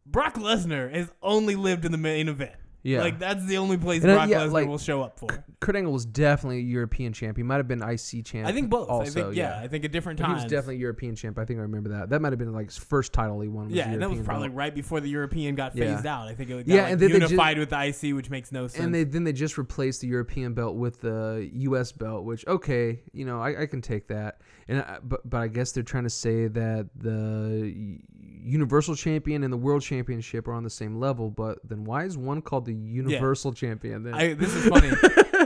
[0.06, 2.54] Brock Lesnar has only lived in the main event.
[2.83, 3.01] Yeah.
[3.01, 5.29] Like that's the only place And, uh, Brock yeah, Lesnar like- will show up for.
[5.61, 7.37] Kurt Angle was definitely a European champ.
[7.37, 8.49] He might have been IC champ.
[8.49, 8.88] I think both.
[8.88, 11.38] Also, I think yeah, I think at different But he was definitely European champ.
[11.38, 12.09] I think I remember that.
[12.09, 13.66] That might have been like his first title he won.
[13.66, 14.57] Was yeah, and that was probably belt.
[14.57, 15.95] right before the European got Yeah.
[15.95, 16.29] phased out.
[16.29, 18.66] I think it got Yeah, like, and then unified with the IC, which makes no
[18.69, 18.83] sense.
[18.83, 21.93] And they then they just replaced the European belt with the U.S.
[21.93, 24.40] belt, which okay, you know I, I can take that.
[24.69, 27.99] And I, but but I guess they're trying to say that the
[28.42, 31.31] Universal Champion and the World Championship are on the same level.
[31.31, 34.03] But then why is one called the Universal Champion?
[34.05, 34.90] Then I, this is funny.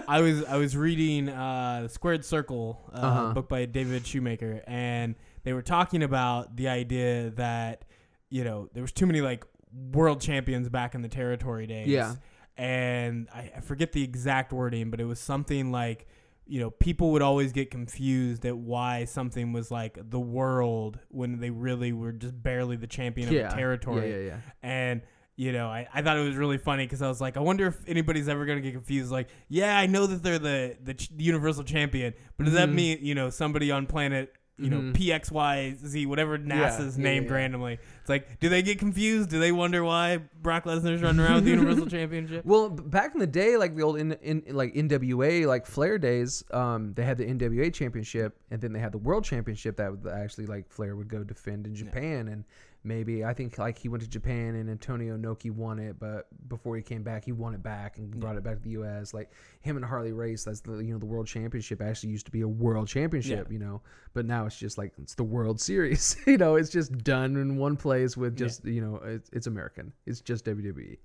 [0.08, 3.32] I was I was reading uh, Squared Circle, uh, Uh-huh.
[3.34, 7.84] book by David Shoemaker, and they were talking about the idea that
[8.30, 9.44] you know there was too many like
[9.92, 11.88] world champions back in the territory days.
[11.88, 12.14] Yeah.
[12.56, 16.06] and I, I forget the exact wording, but it was something like
[16.46, 21.38] you know people would always get confused at why something was like the world when
[21.40, 24.36] they really were just barely the champion yeah, of a territory Yeah, yeah, yeah.
[24.62, 25.02] and
[25.36, 27.66] you know I, I thought it was really funny because i was like i wonder
[27.66, 30.94] if anybody's ever going to get confused like yeah i know that they're the the,
[30.94, 32.74] ch- universal champion but does that Mhm.
[32.74, 34.92] mean you know somebody on planet you know Mhm.
[34.94, 37.32] pxyz whatever nasa's yeah, named yeah.
[37.34, 41.34] randomly it's like do they get confused do they wonder why brock lesnar's running around
[41.36, 44.74] with the universal championship Well, back in the day, like the old in, in like
[44.74, 48.98] NWA, like Flair days, um, they had the NWA championship, and then they had the
[48.98, 52.44] World Championship that would actually like Flair would go defend in Japan, and
[52.84, 56.76] maybe I think like he went to Japan and Antonio Noki won it, but before
[56.76, 59.14] he came back, he won it back and brought it back to the U.S.
[59.14, 59.30] Like
[59.62, 62.42] him and Harley Race, that's the you know the World Championship actually used to be
[62.42, 63.80] a World Championship, you know,
[64.12, 67.56] but now it's just like it's the World Series, you know, it's just done in
[67.56, 70.44] one place with just you know it's, it's American, it's just.
[70.44, 70.98] WWE.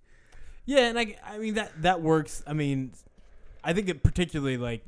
[0.66, 2.44] yeah and i i mean that that works.
[2.46, 2.92] I mean
[3.64, 4.84] i think it particularly like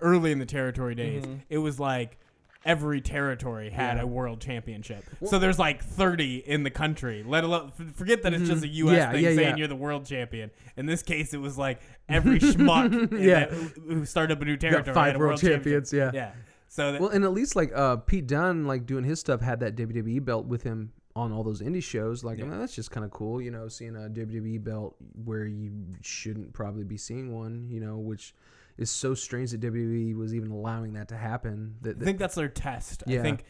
[0.00, 1.36] early in the territory days mm-hmm.
[1.48, 2.18] it was like
[2.64, 4.04] every territory had Mm-hmm.
[4.04, 5.04] A world championship.
[5.26, 7.22] so there's like 30 in the country.
[7.26, 8.92] Let alone forget that it's just a U.S.
[8.92, 8.96] Mm-hmm.
[8.96, 9.56] Yeah, thing yeah, saying yeah.
[9.56, 10.50] you're the world champion.
[10.76, 13.46] In this case, it was like every schmuck in Yeah.
[13.46, 13.52] that-
[13.86, 16.14] who started up a new Got territory five had a world world champions, championship.
[16.14, 16.34] yeah.
[16.34, 16.40] yeah.
[16.68, 19.60] So that, Well, and at least like uh, Pete Dunne, like doing his stuff, had
[19.60, 22.24] that WWE belt with him on all those indie shows.
[22.24, 25.70] Like, mean, that's just kind of cool, you know, seeing a WWE belt where you
[26.02, 28.34] shouldn't probably be seeing one, you know, which
[28.76, 31.76] is so strange that WWE was even allowing that to happen.
[31.82, 33.04] That, I think that's their test.
[33.06, 33.44] I think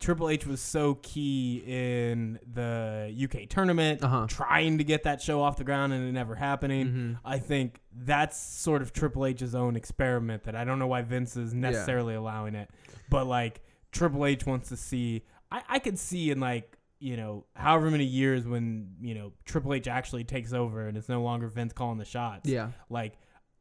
[0.00, 4.26] Triple H was so key in the UK tournament, Uh-huh.
[4.28, 6.86] trying to get that show off the ground and it never happening.
[6.88, 7.18] Mhm.
[7.24, 11.36] I think that's sort of Triple H's own experiment that I don't know why Vince
[11.36, 12.70] is necessarily allowing it.
[13.08, 13.62] But like
[13.92, 18.04] Triple H wants to see I, I could see in like, you know, however many
[18.04, 21.96] years when, you know, Triple H actually takes over and it's no longer Vince calling
[21.96, 22.48] the shots.
[22.50, 23.14] yeah, Like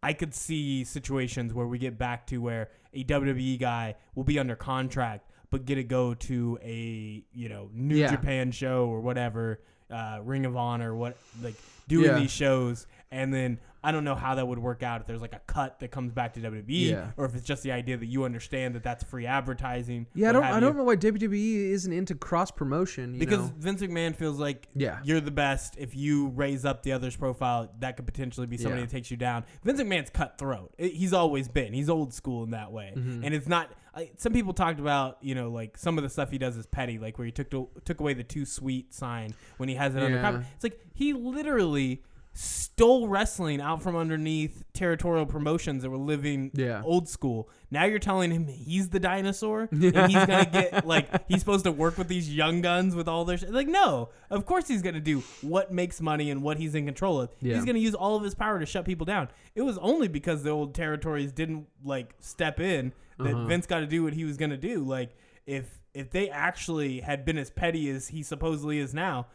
[0.04, 4.40] I could see situations where we get back to where a WWE guy will be
[4.40, 8.12] under contract but get to go to a you know New Yeah.
[8.12, 11.56] Japan show or whatever, uh, Ring of Honor, what like
[11.88, 12.20] doing Yeah.
[12.20, 15.34] these shows, and then I don't know how that would work out if there's like
[15.34, 17.12] a cut that comes back to WWE, Yeah.
[17.16, 20.08] or if it's just the idea that you understand that that's free advertising.
[20.16, 20.44] Yeah, I don't.
[20.44, 20.60] I you.
[20.62, 23.18] don't know why WWE isn't into cross promotion.
[23.20, 23.54] Because know?
[23.58, 25.00] Vince McMahon feels like Yeah.
[25.04, 25.76] you're the best.
[25.78, 28.86] If you raise up the other's profile, that could potentially be somebody Yeah.
[28.88, 29.46] that takes you down.
[29.64, 30.74] Vince McMahon's cutthroat.
[30.78, 31.74] He's always been.
[31.74, 32.94] He's old school in that way.
[32.96, 33.24] Mm-hmm.
[33.24, 33.70] And it's not.
[34.18, 37.00] Some people talked about, you know, like some of the stuff he does is petty,
[37.00, 40.00] like where he took to, took away the too sweet sign when he has it
[40.04, 40.22] Yeah.
[40.22, 40.46] contract.
[40.56, 42.04] It's like he literally
[42.40, 46.84] stole wrestling out from underneath territorial promotions that were living Yeah.
[46.86, 47.50] old school.
[47.72, 49.94] Now you're telling him he's the dinosaur and he's
[50.26, 53.46] gonna get like he's supposed to work with these young guns with all their sh-
[53.50, 57.20] like no, of course he's gonna do what makes money and what he's in control
[57.22, 57.32] of.
[57.42, 57.56] Yeah.
[57.56, 59.30] He's gonna use all of his power to shut people down.
[59.56, 63.46] It was only because the old territories didn't like step in that Uh-huh.
[63.48, 64.84] Vince got to do what he was gonna do.
[64.84, 65.16] Like
[65.48, 69.26] if if they actually had been as petty as he supposedly is now.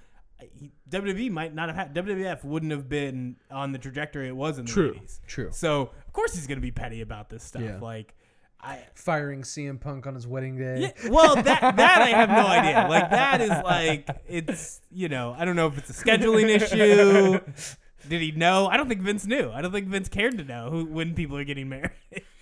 [0.58, 4.58] He, WWE might not have had WWF wouldn't have been on the trajectory it was
[4.58, 4.94] in the True.
[4.94, 5.20] 80s.
[5.26, 5.48] True.
[5.52, 7.62] So of course he's gonna be petty about this stuff.
[7.62, 7.78] Yeah.
[7.80, 8.14] Like
[8.60, 10.92] I Firing CM Punk on his wedding day.
[11.02, 11.44] yeah, well that
[11.76, 12.86] that I have no idea.
[12.88, 17.40] Like that is like it's you know I don't know if it's a scheduling issue.
[18.08, 18.66] Did he know?
[18.66, 19.50] I don't think Vince knew.
[19.52, 21.92] I don't think Vince cared to know who when people are getting married.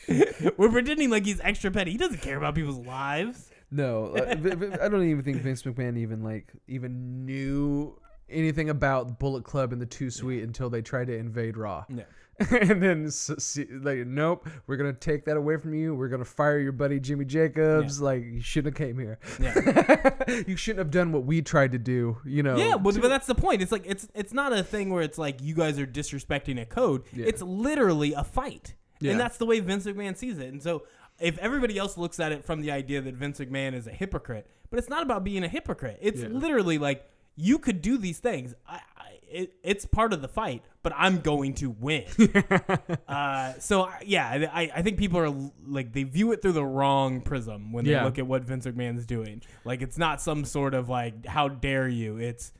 [0.56, 1.92] We're pretending like he's extra petty.
[1.92, 3.49] He doesn't care about people's lives.
[3.70, 4.34] No, uh,
[4.82, 9.80] I don't even think Vince McMahon even like even knew anything about Bullet Club and
[9.80, 11.84] the Too Sweet until they tried to invade Raw.
[11.88, 12.04] No.
[12.50, 15.94] and then see, like, nope, we're gonna take that away from you.
[15.94, 18.00] We're gonna fire your buddy Jimmy Jacobs.
[18.00, 19.18] Like, you shouldn't have came here.
[19.38, 20.42] Yeah.
[20.46, 22.16] you shouldn't have done what we tried to do.
[22.24, 22.56] You know.
[22.56, 23.60] Yeah, but, but that's the point.
[23.60, 26.64] It's like it's it's not a thing where it's like you guys are disrespecting a
[26.64, 27.02] code.
[27.12, 27.26] Yeah.
[27.26, 29.10] It's literally a fight, Yeah.
[29.10, 30.48] and that's the way Vince McMahon sees it.
[30.48, 30.84] And so,
[31.20, 34.46] if everybody else looks at it from the idea that Vince McMahon is a hypocrite,
[34.70, 35.98] but it's not about being a hypocrite.
[36.00, 36.28] It's Yeah.
[36.28, 37.04] literally like
[37.36, 38.54] you could do these things.
[38.68, 42.04] I, I, it, it's part of the fight, but I'm going to win.
[43.08, 45.30] uh, so I- yeah, I, I think people are
[45.66, 48.04] like they view it through the wrong prism when they Yeah.
[48.04, 49.42] look at what Vince McMahon's doing.
[49.64, 52.16] Like it's not some sort of like how dare you.
[52.18, 52.52] It's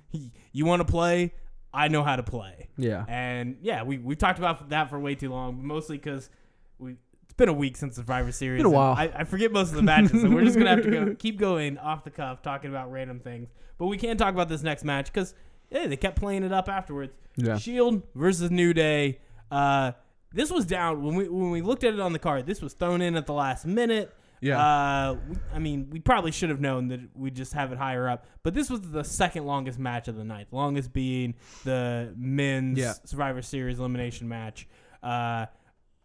[0.52, 1.32] you want to play.
[1.72, 2.68] I know how to play.
[2.76, 3.04] Yeah.
[3.08, 6.30] And yeah, we we talked about that for way too long, mostly because
[6.78, 6.96] we.
[7.40, 8.58] Been a week since Survivor Series.
[8.58, 8.92] Been a while.
[8.92, 11.38] I, I forget most of the matches, so we're just gonna have to go keep
[11.38, 13.48] going off the cuff, talking about random things.
[13.78, 15.32] But we can talk about this next match because
[15.70, 17.14] hey, they kept playing it up afterwards.
[17.36, 17.56] Yeah.
[17.56, 19.20] Shield versus New Day.
[19.50, 19.92] Uh,
[20.34, 22.44] this was down when we when we looked at it on the card.
[22.44, 24.14] This was thrown in at the last minute.
[24.42, 24.60] Yeah.
[24.60, 28.06] Uh, we, I mean, we probably should have known that we just have it higher
[28.06, 28.26] up.
[28.42, 30.48] But this was the second longest match of the night.
[30.50, 32.92] Longest being the men's Yeah.
[33.06, 34.68] Survivor Series elimination match.
[35.02, 35.46] Uh,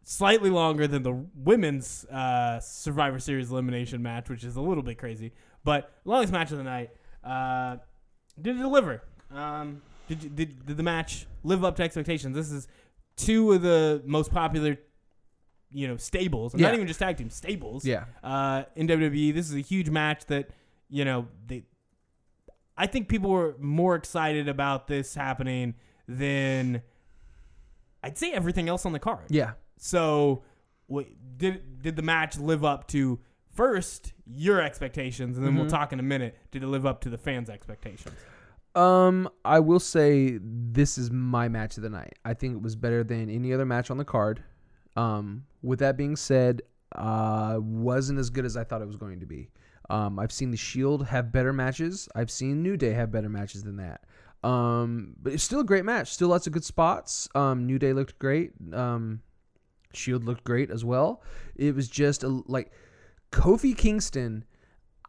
[0.06, 4.98] slightly longer than the women's uh, Survivor Series elimination match, which is a little bit
[4.98, 5.34] crazy.
[5.66, 6.92] But longest match of the night.
[7.24, 7.78] Uh,
[8.40, 9.02] did it deliver?
[9.32, 12.36] Um, did, you, did did the match live up to expectations?
[12.36, 12.68] This is
[13.18, 14.78] two of the most popular,
[15.72, 16.54] you know, stables.
[16.54, 17.84] and Not even just tag team stables.
[17.84, 18.06] Yeah.
[18.24, 20.52] Uh, in WWE, this is a huge match that
[20.88, 21.64] you know they.
[22.78, 25.74] I think people were more excited about this happening
[26.08, 26.84] than
[28.04, 29.26] I'd say everything else on the card.
[29.30, 29.54] Yeah.
[29.78, 30.44] So,
[30.88, 31.08] what,
[31.38, 33.20] did did the match live up to
[33.54, 35.70] first your expectations, and then we'll Mhm.
[35.70, 36.38] talk in a minute.
[36.52, 38.16] Did it live up to the fans' expectations?
[38.76, 42.20] Um, I will say this is my match of the night.
[42.26, 44.44] I think it was better than any other match on the card.
[44.98, 46.62] Um, with that being said,
[46.94, 49.50] uh, wasn't as good as I thought it was going to be.
[49.90, 52.10] Um, I've seen the Shield have better matches.
[52.16, 54.04] I've seen New Day have better matches than that.
[54.48, 56.12] Um, but it's still a great match.
[56.12, 57.30] Still lots of good spots.
[57.36, 58.52] Um, New Day looked great.
[58.74, 59.22] Um,
[59.96, 61.22] Shield looked great as well.
[61.56, 62.72] It was just a, like
[63.32, 64.46] Kofi Kingston.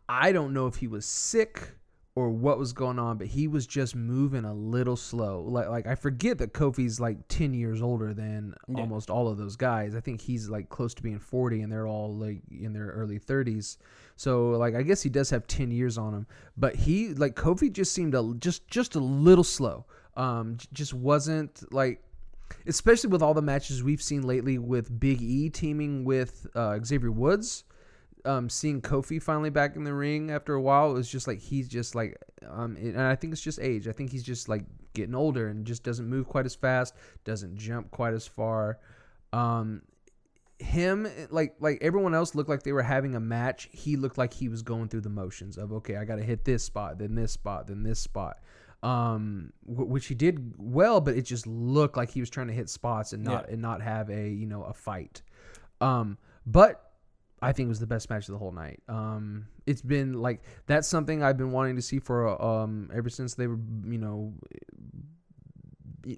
[0.08, 1.72] I don't know if he was sick
[2.14, 5.42] or what was going on, but he was just moving a little slow.
[5.42, 8.80] Like like I forget that Kofi's like 10 years older than Yeah.
[8.80, 9.94] almost all of those guys.
[9.94, 13.18] I think he's like close to being 40 and they're all like in their early
[13.18, 13.76] 30s.
[14.16, 17.70] So like I guess he does have 10 years on him, but he like Kofi
[17.70, 19.84] just seemed a, just just a little slow.
[20.16, 22.00] Um just wasn't like
[22.66, 27.10] especially with all the matches we've seen lately with Big E teaming with uh, Xavier
[27.10, 27.64] Woods
[28.26, 31.38] um, seeing Kofi finally back in the ring after a while, it was just like
[31.38, 32.16] he's just like,
[32.48, 33.88] um, and I think it's just age.
[33.88, 37.56] I think he's just like getting older and just doesn't move quite as fast, doesn't
[37.56, 38.78] jump quite as far.
[39.32, 39.82] Um,
[40.58, 43.68] him like like everyone else looked like they were having a match.
[43.72, 46.44] He looked like he was going through the motions of okay, I got to hit
[46.44, 48.38] this spot, then this spot, then this spot.
[48.86, 52.52] Um, w- which he did well, but it just looked like he was trying to
[52.52, 53.52] hit spots and not Yeah.
[53.54, 55.22] and not have a you know a fight.
[55.80, 56.82] Um, but
[57.42, 58.82] I think it was the best match of the whole night.
[58.88, 63.34] Um, it's been like that's something I've been wanting to see for um ever since
[63.34, 64.34] they were you know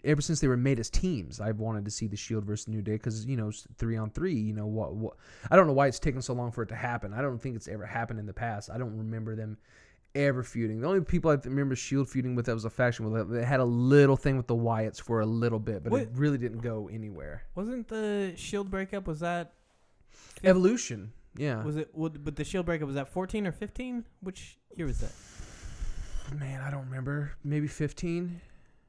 [0.04, 1.40] ever since they were made as teams.
[1.40, 4.34] I've wanted to see the Shield versus New Day because you know three on three.
[4.34, 5.14] You know what, what?
[5.50, 7.14] I don't know why it's taken so long for it to happen.
[7.14, 8.68] I don't think it's ever happened in the past.
[8.70, 9.56] I don't remember them
[10.14, 10.80] ever feuding.
[10.80, 13.60] The only people I remember Shield feuding with that was a faction with they had
[13.60, 16.88] a little thing with the Wyatts for a little bit, but it really didn't go
[16.92, 17.42] anywhere.
[17.54, 19.06] Wasn't the Shield breakup?
[19.06, 19.52] Was that
[20.44, 21.62] Evolution, yeah.
[21.64, 21.90] was it?
[21.96, 24.04] But the Shield breakup was that 14 or 15?
[24.20, 25.12] Which year was that?
[26.38, 27.32] Man, I don't remember.
[27.42, 28.40] Maybe fifteen.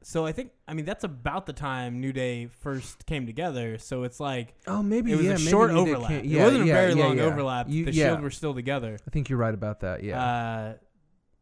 [0.01, 3.77] So I think I mean that's about the time New Day first came together.
[3.77, 6.10] So it's like Oh, maybe it was yeah, a short overlap.
[6.10, 7.23] came- it wasn't a very yeah, long yeah.
[7.23, 7.69] overlap.
[7.69, 8.08] You- the yeah.
[8.08, 8.97] Shield were still together.
[9.05, 10.03] I think you're right about that.
[10.03, 10.21] Yeah.
[10.21, 10.73] Uh,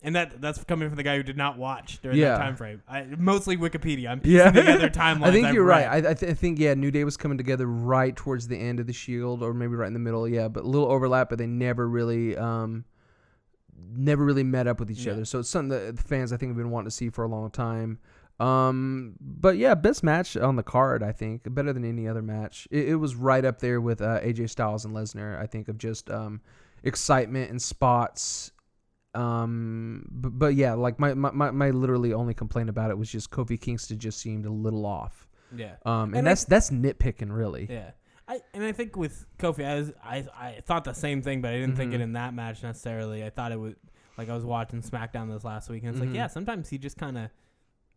[0.04, 2.30] and that that's coming from the guy who did not watch during Yeah.
[2.32, 2.82] that time frame.
[2.88, 4.10] I, mostly Wikipedia.
[4.10, 4.52] I'm piecing Yeah.
[4.52, 5.24] together timelines.
[5.24, 5.86] I think I've you're right.
[5.88, 8.80] I, I, th- I think yeah, New Day was coming together right towards the end
[8.80, 10.28] of the Shield, or maybe right in the middle.
[10.28, 12.86] Yeah, but a little overlap, but they never really, um,
[13.96, 15.14] never really met up with each Yeah.
[15.14, 15.26] other.
[15.26, 17.28] So it's something that the fans I think have been wanting to see for a
[17.28, 18.00] long time.
[18.40, 22.68] Um, but yeah, best match on the card, I think, better than any other match.
[22.70, 25.40] It, it was right up there with uh, AJ Styles and Lesnar.
[25.42, 26.42] I think of just um,
[26.84, 28.52] excitement and spots.
[29.18, 33.10] Um, but, but yeah, like my, my, my, my literally only complaint about it was
[33.12, 35.28] just Kofi Kingston just seemed a little off.
[35.56, 35.76] yeah.
[35.86, 37.68] Um, and, And I- that's that's nitpicking, really.
[37.70, 37.92] Yeah.
[38.30, 41.52] I, and I think with Kofi, I, was, I I thought the same thing, but
[41.54, 42.04] I didn't think it Mhm.
[42.04, 43.24] in that match necessarily.
[43.24, 43.76] I thought it was
[44.18, 46.08] like I was watching SmackDown this last week, and it's Mhm.
[46.08, 47.30] like yeah, sometimes he just kind of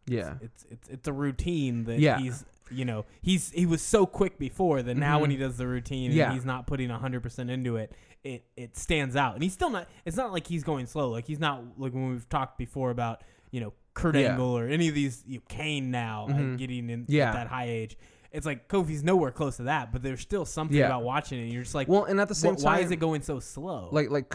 [0.07, 2.19] Yeah, it's it's it's a routine that Yeah.
[2.21, 5.33] he's you know he's he was so quick before that now when Mhm.
[5.33, 6.33] he does the routine Yeah.
[6.33, 7.93] he's not putting hundred percent into it,
[8.25, 9.89] it it stands out, and he's still not.
[10.05, 11.11] It's not like he's going slow.
[11.11, 14.33] Like he's not like when we've talked before about you know Kurt Yeah.
[14.33, 16.59] Angle or any of these you know, Kane now uh, Mhm.
[16.59, 17.29] getting in Yeah.
[17.31, 17.97] at that high age.
[18.33, 20.87] It's like Kofi's nowhere close to that, but there's still something Yeah.
[20.87, 21.45] about watching it.
[21.45, 23.23] And you're just like, well, and at the same wh- time, why is it going
[23.23, 23.89] so slow?
[23.91, 24.33] like like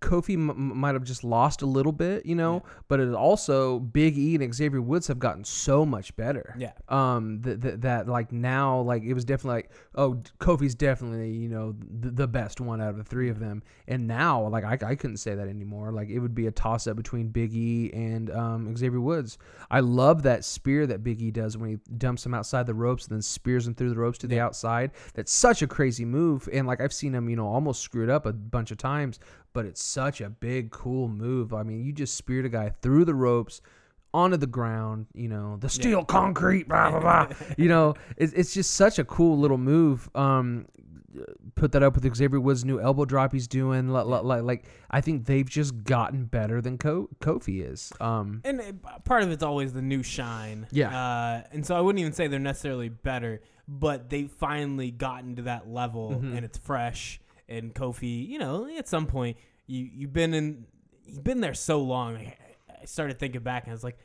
[0.00, 4.16] Kofi m- might have just lost a little bit, you know, but it also Big
[4.16, 6.54] E and Xavier Woods have gotten so much better.
[6.58, 11.30] yeah, Um, that, that that like now like it was definitely like oh Kofi's definitely
[11.32, 14.64] you know the, the best one out of the three of them, and now like
[14.64, 15.92] I, I couldn't say that anymore.
[15.92, 19.38] Like it would be a toss up between Big E and um, Xavier Woods.
[19.70, 23.06] I love that spear that Big E does when he dumps him outside the ropes
[23.06, 24.92] and then spears him through the ropes to the outside.
[25.14, 28.24] That's such a crazy move, and like I've seen him you know almost screwed up
[28.26, 29.20] a bunch of times,
[29.52, 31.52] but it's such a big cool move.
[31.52, 33.60] I mean you just speared a guy through the ropes
[34.12, 37.28] onto the ground, you know, the steel concrete, blah blah blah.
[37.58, 40.08] you know, it's, it's just such a cool little move.
[40.14, 40.66] Um,
[41.54, 43.88] put that up with Xavier Woods' new elbow drop he's doing.
[43.88, 47.92] Like, like, like I think they've just gotten better than Ko- Kofi is.
[48.00, 50.66] Um, and it, part of it's always the new shine.
[50.70, 50.96] Yeah.
[50.96, 55.42] Uh, and so I wouldn't even say they're necessarily better, but they've finally gotten to
[55.42, 56.36] that level Mhm.
[56.36, 57.20] and it's fresh.
[57.50, 59.36] And Kofi, you know, at some point
[59.66, 60.66] you you've been in
[61.04, 62.16] you've been there so long.
[62.16, 62.36] I,
[62.80, 63.98] I started thinking back and I was like,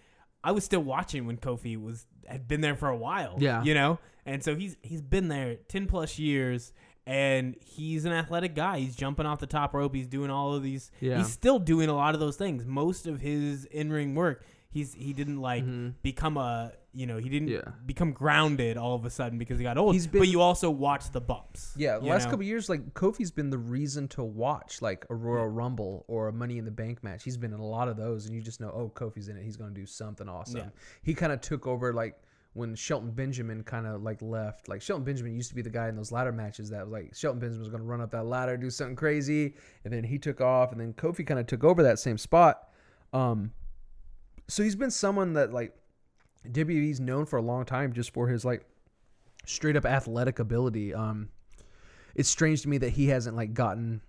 [0.44, 3.36] I was still watching when Kofi was had been there for a while.
[3.40, 3.64] Yeah.
[3.64, 4.00] You know?
[4.26, 6.74] And so he's he's been there ten plus years
[7.08, 8.80] and he's an athletic guy.
[8.80, 9.94] He's jumping off the top rope.
[9.94, 11.18] He's doing all of these Yeah.
[11.20, 12.66] he's still doing a lot of those things.
[12.66, 14.44] Most of his in ring work,
[14.76, 15.94] he's he didn't like Mhm.
[16.04, 17.72] become a you know he didn't Yeah.
[17.86, 19.94] become grounded all of a sudden because he got old.
[19.96, 21.74] He's been- but you also watch the bumps.
[21.78, 22.32] Yeah, the last know?
[22.32, 26.34] couple years, like Kofi's been the reason to watch like a Royal Rumble or a
[26.34, 27.24] Money in the Bank match.
[27.24, 29.44] He's been in a lot of those, and you just know, oh, Kofi's in it.
[29.44, 30.58] He's going to do something awesome.
[30.58, 30.70] Yeah.
[31.02, 32.22] He kind of took over like
[32.54, 34.70] when Shelton Benjamin kind of like left.
[34.70, 37.14] Like Shelton Benjamin used to be the guy in those ladder matches that was like
[37.14, 40.18] Shelton Benjamin was going to run up that ladder, do something crazy, and then he
[40.18, 42.70] took off, and then Kofi kind of took over that same spot.
[43.12, 43.52] Um,
[44.48, 45.76] so he's been someone that like
[46.50, 48.66] WWE's known for a long time just for his like
[49.46, 50.94] straight up athletic ability.
[50.94, 51.30] Um,
[52.16, 54.02] it's strange to me that he hasn't like gotten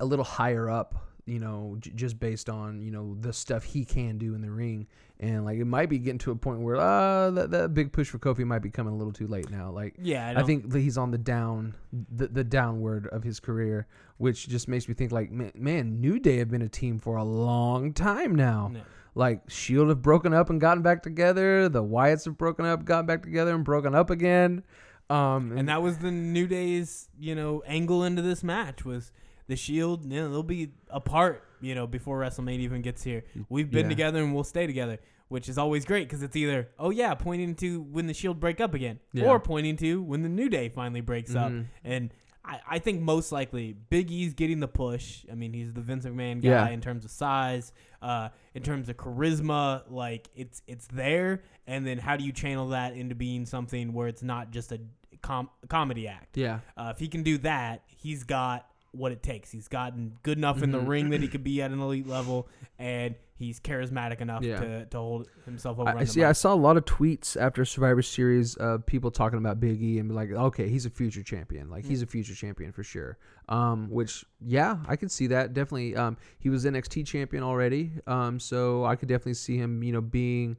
[0.00, 0.94] a little higher up,
[1.26, 4.50] you know, j- just based on you know the stuff he can do in the
[4.50, 4.86] ring,
[5.20, 8.08] and like it might be getting to a point where uh that, that big push
[8.08, 9.70] for Kofi might be coming a little too late now.
[9.70, 13.40] Like Yeah, I, I, think that he's on the down, the, the downward of his
[13.40, 13.86] career,
[14.18, 17.16] which just makes me think like man, man, New Day have been a team for
[17.16, 18.70] a long time now.
[18.72, 18.80] No.
[19.16, 21.68] Like Shield have broken up and gotten back together.
[21.70, 24.62] The Wyatts have broken up, gotten back together, and broken up again.
[25.08, 29.10] Um, and that was the New Day's you know angle into this match was
[29.48, 30.04] the Shield.
[30.04, 31.42] You know, they'll be apart.
[31.62, 33.90] You know, before WrestleMania even gets here, we've been Yeah.
[33.90, 34.98] together and we'll stay together.
[35.28, 38.60] Which is always great because it's either oh yeah pointing to when the Shield break
[38.60, 39.24] up again, Yeah.
[39.30, 41.50] or pointing to when the New Day finally breaks up.
[41.50, 41.64] Mhm.
[41.82, 42.14] And
[42.44, 45.24] I, I think most likely Big E's getting the push.
[45.32, 46.68] I mean, he's the Vince McMahon guy Yeah.
[46.68, 47.72] in terms of size,
[48.06, 49.82] uh, in terms of charisma.
[49.90, 54.06] Like it's it's there, and then how do you channel that into being something where
[54.08, 54.80] it's not just a
[55.22, 56.36] com- comedy act?
[56.36, 56.60] Yeah.
[56.76, 59.50] Uh, if he can do that, he's got what it takes.
[59.50, 60.88] He's gotten good enough in the Mhm.
[60.88, 64.58] ring that he could be at an elite level, and he's charismatic enough Yeah.
[64.60, 65.90] to, to hold himself over.
[65.90, 66.24] I, see.
[66.24, 69.98] I saw a lot of tweets after Survivor Series of people talking about Big E
[69.98, 71.68] and be like, okay, he's a future champion.
[71.68, 73.18] Like he's a future champion for sure.
[73.48, 75.94] Um, which yeah, I could see that definitely.
[75.96, 77.92] Um, he was NXT champion already.
[78.06, 80.56] Um, so I could definitely see him, you know, being,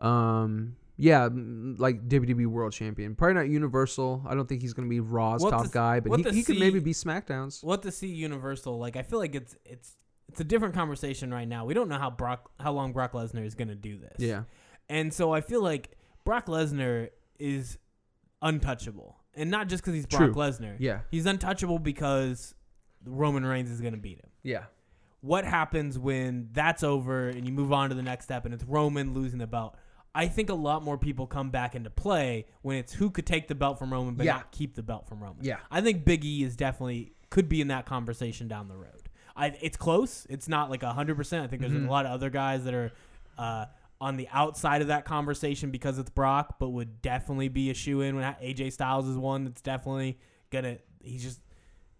[0.00, 3.14] um, yeah, like WWE World Champion.
[3.14, 4.24] Probably not Universal.
[4.28, 6.42] I don't think he's gonna be Raw's What top to- guy, but he, to he
[6.42, 7.62] could maybe be SmackDown's.
[7.62, 8.96] what to see Universal like.
[8.96, 9.96] I feel like it's it's
[10.28, 11.64] it's a different conversation right now.
[11.64, 14.16] We don't know how Brock how long Brock Lesnar is going to do this.
[14.18, 14.44] Yeah.
[14.88, 17.78] and so I feel like Brock Lesnar is
[18.42, 20.76] untouchable, and not just because he's Brock Lesnar.
[20.78, 21.00] Yeah.
[21.10, 22.54] He's untouchable because
[23.04, 24.30] Roman Reigns is going to beat him.
[24.42, 24.64] Yeah.
[25.22, 28.64] What happens when that's over and you move on to the next step and it's
[28.64, 29.76] Roman losing the belt?
[30.14, 33.46] I think a lot more people come back into play when it's who could take
[33.48, 34.34] the belt from Roman but Yeah.
[34.36, 35.44] not keep the belt from Roman.
[35.44, 35.58] Yeah.
[35.70, 39.08] I think Big E is definitely could be in that conversation down the road.
[39.36, 40.26] I, it's close.
[40.28, 41.44] It's not like hundred percent.
[41.44, 41.86] I think there's Mhm.
[41.86, 42.92] a lot of other guys that are
[43.38, 43.66] uh,
[44.00, 48.00] on the outside of that conversation because it's Brock, but would definitely be a shoe
[48.00, 48.16] in.
[48.16, 50.18] When AJ Styles is one that's definitely
[50.50, 50.78] gonna.
[51.02, 51.40] He's just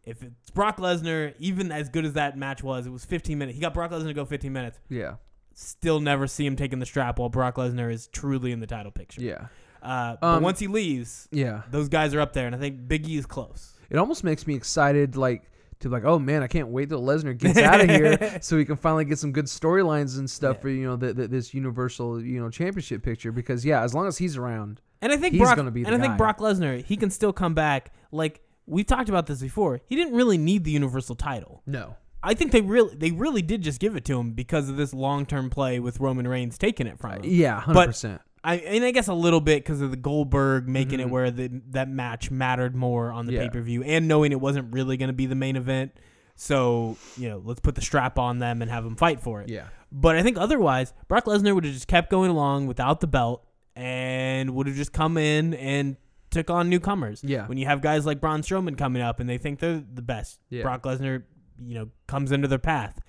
[0.04, 3.54] if it's Brock Lesnar, even as good as that match was, it was 15 minutes.
[3.56, 4.80] He got Brock Lesnar to go 15 minutes.
[4.88, 5.16] Yeah.
[5.60, 8.90] Still never see him taking the strap while Brock Lesnar is truly in the title
[8.90, 9.20] picture.
[9.20, 9.46] Yeah.
[9.82, 11.62] Uh, but Um, once he leaves, Yeah.
[11.70, 13.74] those guys are up there, and I think Big E is close.
[13.90, 15.50] it almost makes me excited like
[15.80, 18.64] to like oh man i can't wait till lesnar gets out of here so we
[18.66, 20.60] can finally get some good storylines and stuff Yeah.
[20.62, 24.06] for you know the, the, this universal you know championship picture because yeah as long
[24.06, 26.18] as he's around And I think He's Brock, gonna be the and I think.
[26.18, 27.92] Brock Lesnar, he can still come back.
[28.12, 31.62] Like we talked about this before, he didn't really need the Universal title.
[31.66, 34.76] no I think they really, they really did just give it to him because of
[34.76, 37.20] this long term play with Roman Reigns taking it from him.
[37.24, 41.08] yeah 100% I and I guess a little bit because of the Goldberg making it
[41.08, 41.10] Mhm.
[41.10, 43.42] where the that match mattered more on the Yeah.
[43.42, 45.92] pay per view and knowing it wasn't really going to be the main event.
[46.36, 49.48] So you know, let's put the strap on them and have them fight for it.
[49.50, 53.06] yeah But I think otherwise, Brock Lesnar would have just kept going along without the
[53.06, 53.44] belt
[53.76, 55.96] and would have just come in and
[56.30, 57.22] took on newcomers.
[57.24, 57.46] Yeah.
[57.46, 60.38] When you have guys like Braun Strowman coming up and they think they're the best,
[60.48, 60.62] Yeah.
[60.62, 61.24] Brock Lesnar,
[61.64, 63.00] you know, comes into their path.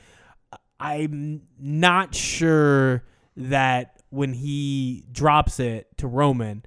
[0.80, 3.04] I'm not sure
[3.38, 6.64] that when he drops it to Roman,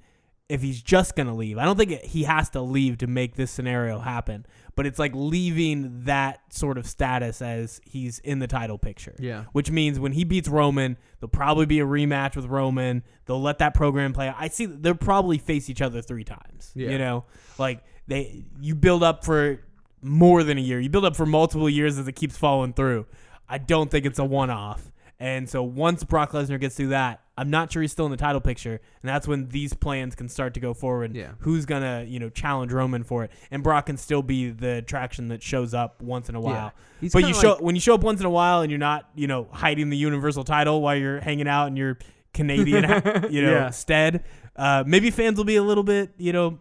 [0.47, 3.35] if he's just gonna leave, I don't think it, he has to leave to make
[3.35, 4.45] this scenario happen.
[4.75, 9.45] But it's like leaving that sort of status as he's in the title picture yeah
[9.53, 13.01] which means when he beats Roman, there'll probably be a rematch with Roman.
[13.25, 14.33] They'll let that program play.
[14.37, 16.71] I see they'll probably face each other three times.
[16.75, 16.89] Yeah.
[16.89, 17.25] You know,
[17.57, 19.64] like they you build up for
[20.05, 20.79] more than a year.
[20.79, 23.05] You build up for multiple years as it keeps falling through.
[23.49, 24.91] I don't think it's a one off.
[25.19, 28.17] And so once Brock Lesnar gets through that, I'm not sure he's still in the
[28.17, 31.15] title picture, and that's when these plans can start to go forward.
[31.15, 31.31] Yeah.
[31.39, 33.31] Who's gonna, you know, challenge Roman for it?
[33.51, 36.71] And Brock can still be the attraction that shows up once in a while.
[37.01, 39.09] yeah But you show when you show up once in a while and you're not,
[39.15, 41.97] you know, hiding the universal title while you're hanging out in your
[42.33, 42.83] Canadian,
[43.29, 43.69] you know, Yeah.
[43.69, 44.23] stead.
[44.55, 46.59] Uh, maybe fans will be a little bit, you know,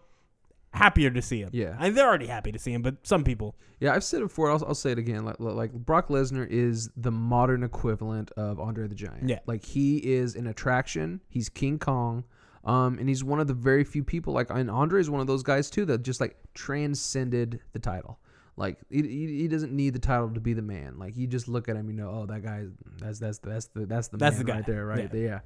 [0.75, 1.51] happier to see him.
[1.53, 1.77] Yeah.
[1.79, 4.25] I mean, they're already happy to see him, but some people, Yeah, I've said it
[4.25, 4.51] before.
[4.51, 5.25] I'll, I'll say it again.
[5.25, 9.29] Like, like Brock Lesnar is the modern equivalent of Andre the Giant.
[9.29, 9.39] Yeah.
[9.47, 11.21] like he is an attraction.
[11.29, 12.25] He's King Kong,
[12.65, 14.33] um, and he's one of the very few people.
[14.35, 18.19] Like, and Andre is one of those guys too that just like transcended the title.
[18.57, 20.97] Like, he, he, he doesn't need the title to be the man.
[20.99, 22.67] Like, you just look at him, you know, oh, that guy,
[23.01, 24.57] that's that's that's the that's the That's man the guy.
[24.59, 25.07] right there, right Yeah.
[25.09, 25.23] there.
[25.23, 25.41] Yeah.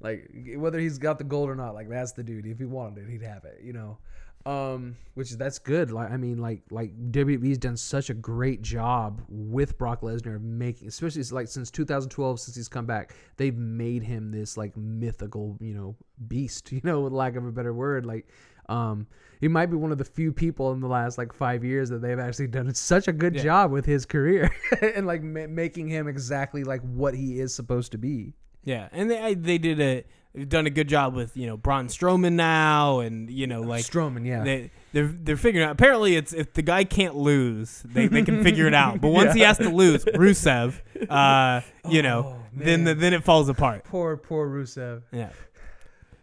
[0.00, 2.46] Like whether he's got the gold or not, like that's the dude.
[2.46, 3.60] If he wanted it, he'd have it.
[3.62, 3.98] You know
[4.46, 5.90] um which is that's good.
[5.90, 10.88] Like i mean like like wwe's done such a great job with brock lesnar making
[10.88, 15.72] especially like since 2012 since he's come back they've made him this like mythical you
[15.72, 15.96] know
[16.28, 18.04] beast you know with lack of a better word.
[18.04, 18.28] Like
[18.68, 19.06] um
[19.40, 22.00] he might be one of the few people in the last like five years that
[22.00, 23.42] they've actually done such a good Yeah.
[23.42, 24.50] job with his career
[24.82, 28.34] and like ma- making him exactly like what he is supposed to be
[28.64, 30.04] yeah, and they I- they did a
[30.34, 33.84] they've done a good job with you know Braun Strowman now, and you know like
[33.84, 35.72] Strowman, yeah they they're they're figuring out.
[35.72, 39.00] Apparently, it's if the guy can't lose, they, they can figure it out.
[39.00, 41.60] But once he has to lose, Rusev, uh,
[41.90, 42.98] you know, Oh, then man.
[42.98, 43.84] then it falls apart.
[43.84, 45.30] poor poor rusev Yeah.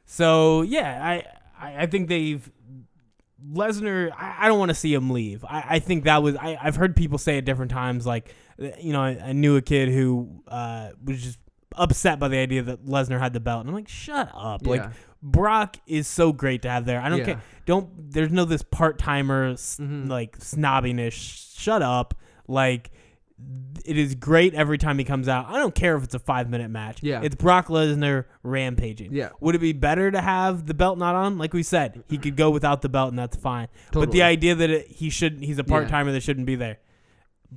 [0.05, 1.23] So yeah, I
[1.59, 2.49] I, I think they've
[3.53, 4.11] Lesnar.
[4.17, 5.43] I, I don't want to see him leave.
[5.45, 8.05] I, I think that was I, I've heard people say at different times.
[8.05, 8.33] Like
[8.79, 11.39] you know, I, I knew a kid who uh, was just
[11.76, 13.61] upset by the idea that Lesnar had the belt.
[13.61, 14.65] And I'm like, shut up.
[14.65, 14.84] Like
[15.24, 16.99] Brock is so great to have there.
[17.01, 17.26] I don't Yeah.
[17.26, 17.41] care.
[17.65, 20.09] Don't there's no this part timer Mhm.
[20.09, 21.57] like snobbiness.
[21.57, 22.13] Shut up.
[22.47, 22.91] Like
[23.86, 25.47] it is great every time he comes out.
[25.47, 27.01] I don't care if it's a five minute match.
[27.01, 27.22] Yeah.
[27.24, 29.13] It's Brock Lesnar rampaging.
[29.13, 29.30] Yeah.
[29.39, 31.38] Would it be better to have the belt not on?
[31.39, 33.67] Like we said, he could go without the belt and that's fine.
[33.91, 36.78] But the idea that it, he should he's a part timer that shouldn't be there.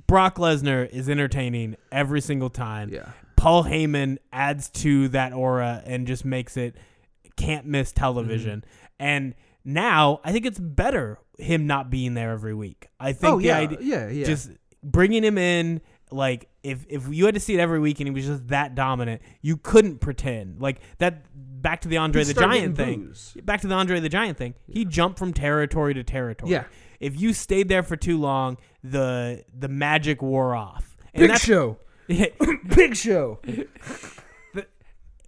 [0.07, 2.89] Brock Lesnar is entertaining every single time.
[2.89, 3.09] Yeah.
[3.45, 6.75] Paul Heyman adds to that aura and just makes it
[7.35, 8.61] can't miss television.
[8.61, 8.95] Mm-hmm.
[8.97, 12.87] And now I think it's better him not being there every week.
[12.99, 13.57] I think Oh the yeah.
[13.59, 14.09] idea yeah.
[14.09, 14.25] Yeah.
[14.25, 14.49] just
[14.81, 18.11] bringing him in like if if you had to see it every week and he
[18.11, 20.59] was just that dominant, you couldn't pretend.
[20.59, 23.13] Like that back to the Andre the Giant thing.
[23.43, 24.55] Back to the Andre the Giant thing.
[24.65, 26.51] He jumped from territory to territory.
[26.51, 26.63] Yeah.
[26.99, 30.97] If you stayed there for too long, the the magic wore off.
[31.13, 31.77] And Big show.
[32.07, 33.39] Big show.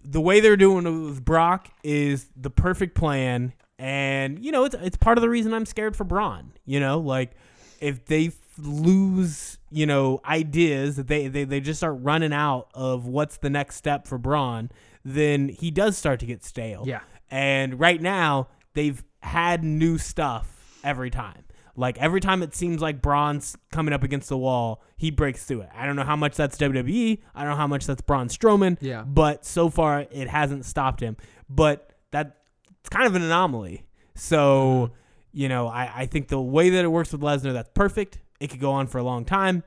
[0.04, 4.76] the way they're doing it with Brock is the perfect plan, and you know it's
[4.76, 6.54] it's part of the reason I'm scared for Braun.
[6.66, 7.32] You know, like
[7.80, 12.70] if they f- lose, you know, ideas that they, they they just start running out
[12.74, 14.72] of what's the next step for Braun,
[15.04, 16.84] then he does start to get stale.
[16.86, 17.02] Yeah.
[17.30, 21.44] And right now they've had new stuff every time.
[21.80, 25.62] Like every time it seems like Braun's coming up against the wall, he breaks through
[25.62, 25.70] it.
[25.76, 27.20] I don't know how much that's WWE.
[27.36, 28.78] I don't know how much that's Braun Strowman.
[28.82, 29.04] Yeah.
[29.04, 31.16] But so far it hasn't stopped him.
[31.50, 32.38] But that
[32.80, 33.86] it's kind of an anomaly.
[34.16, 34.92] So,
[35.32, 38.20] you know, I, I think the way that it works with Lesnar, that's perfect.
[38.40, 39.64] It could go on for a long time.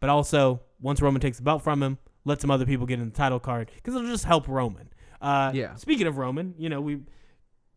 [0.00, 3.04] But also, once Roman takes the belt from him, let some other people get in
[3.10, 4.88] the title card because it'll just help Roman.
[5.20, 5.74] Uh, Yeah.
[5.74, 7.00] Speaking of Roman, you know, we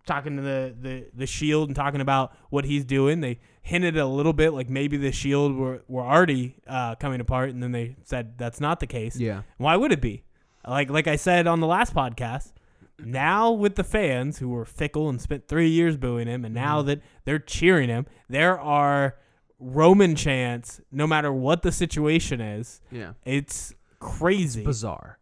[0.05, 3.21] talking to the, the the Shield and talking about what he's doing.
[3.21, 7.49] They hinted a little bit like maybe the Shield were were already uh, coming apart,
[7.49, 9.17] and then they said that's not the case.
[9.17, 9.43] Yeah.
[9.57, 10.23] Why would it be?
[10.67, 12.53] Like like I said on the last podcast,
[12.99, 16.81] now with the fans who were fickle and spent three years booing him, and now
[16.83, 19.15] that they're cheering him, there are
[19.59, 22.81] Roman chants no matter what the situation is.
[22.91, 23.13] Yeah.
[23.25, 24.63] It's crazy.
[24.63, 25.17] bizarre.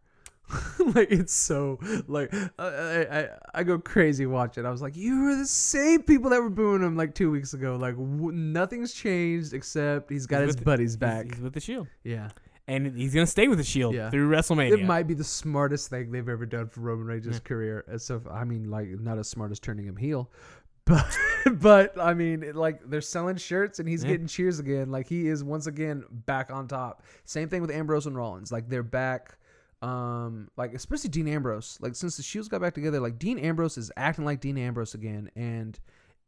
[0.94, 1.78] like it's so
[2.08, 4.66] like I, I I- go crazy watching.
[4.66, 7.54] I was like, you were the same people that were booing him like two weeks
[7.54, 7.76] ago.
[7.76, 11.26] Like w- nothing's changed except he's got He's his buddies He's- back.
[11.32, 12.28] He's, with the Shield, yeah,
[12.68, 14.10] and he's gonna stay with the Shield Yeah.
[14.10, 14.72] through WrestleMania.
[14.72, 17.84] it might be the smartest thing they've ever done for Roman Reigns' career.
[17.88, 20.30] As so, I mean, like not as smart as turning him heel,
[20.84, 21.16] but
[21.54, 24.10] but I mean, it, like they're selling shirts and he's Yeah.
[24.10, 24.90] getting cheers again.
[24.90, 27.04] Like he is once again back on top.
[27.24, 28.52] Same thing with Ambrose and Rollins.
[28.52, 29.38] Like they're back.
[29.82, 31.76] Um, like especially Dean Ambrose.
[31.80, 34.94] Like since the Shields got back together, like Dean Ambrose is acting like Dean Ambrose
[34.94, 35.78] again, and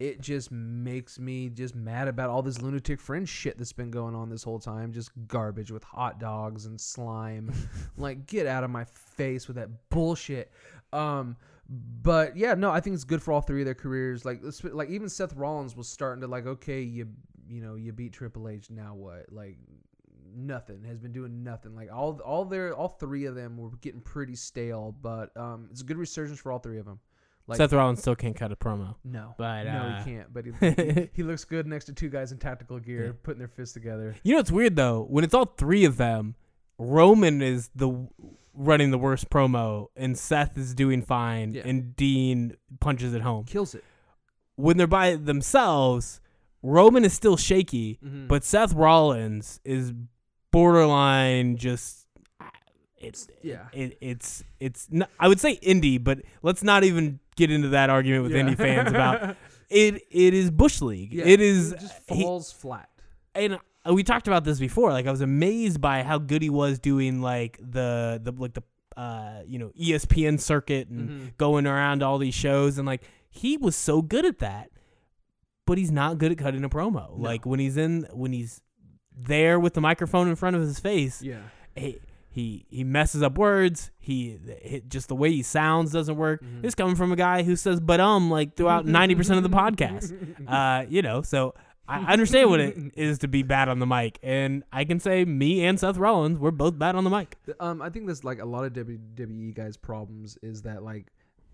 [0.00, 4.14] it just makes me just mad about all this lunatic fringe shit that's been going
[4.14, 4.92] on this whole time.
[4.92, 7.52] Just garbage with hot dogs and slime.
[7.96, 10.50] like get out of my face with that bullshit.
[10.92, 11.36] Um,
[11.68, 14.24] but yeah, no, I think it's good for all three of their careers.
[14.24, 17.08] Like, like even Seth Rollins was starting to like, okay, you
[17.48, 19.26] you know, you beat Triple H, now what?
[19.30, 19.58] Like,
[20.36, 21.74] nothing has been doing nothing.
[21.74, 24.94] Like all all their all three of them were getting pretty stale.
[25.00, 27.00] But um, it's a good resurgence for all three of them.
[27.46, 28.94] Like, Seth Rollins still can't cut a promo.
[29.04, 30.32] no, But, no, uh, he can't.
[30.32, 30.52] But he,
[31.02, 33.12] he, he looks good next to two guys in tactical gear, Yeah.
[33.22, 34.16] putting their fists together.
[34.22, 35.04] You know what's weird though?
[35.10, 36.36] When it's all three of them,
[36.78, 38.08] Roman is the
[38.54, 41.62] running the worst promo, and Seth is doing fine, Yeah.
[41.66, 43.44] and Dean punches it home.
[43.44, 43.84] Kills it.
[44.56, 46.20] When they're by themselves,
[46.62, 48.26] Roman is still shaky, Mhm.
[48.26, 49.92] but Seth Rollins is
[50.54, 52.06] borderline just.
[52.96, 53.66] It's Yeah.
[53.74, 57.90] It, it's it's not, I would say indie, but let's not even get into that
[57.90, 58.42] argument with Yeah.
[58.42, 59.36] indie fans about
[59.68, 60.02] it.
[60.10, 61.12] It is bush league.
[61.12, 62.88] Yeah, it is It just he- falls flat.
[63.34, 63.58] and
[63.90, 64.90] we talked about this before.
[64.92, 68.62] Like I was amazed by how good he was doing like the the like the
[68.96, 71.36] uh you know ESPN circuit and Mhm.
[71.36, 74.70] going around all these shows and like he was so good at that.
[75.66, 77.18] But he's not good at cutting a promo.
[77.18, 78.62] Like when he's in when he's
[79.16, 81.42] there with the microphone in front of his face, Yeah.
[81.76, 81.98] he
[82.30, 83.90] he he messes up words.
[84.00, 86.42] He, he just the way he sounds doesn't work.
[86.42, 86.62] Mhm.
[86.62, 89.56] This coming from a guy who says "but um" like throughout ninety percent of the
[89.56, 90.12] podcast.
[90.48, 91.54] Uh, you know, so
[91.86, 95.24] I understand what it is to be bad on the mic, and I can say
[95.24, 97.36] me and Seth Rollins we're both bad on the mic.
[97.60, 101.06] Um, I think there's like a lot of WWE guys' problems is that like,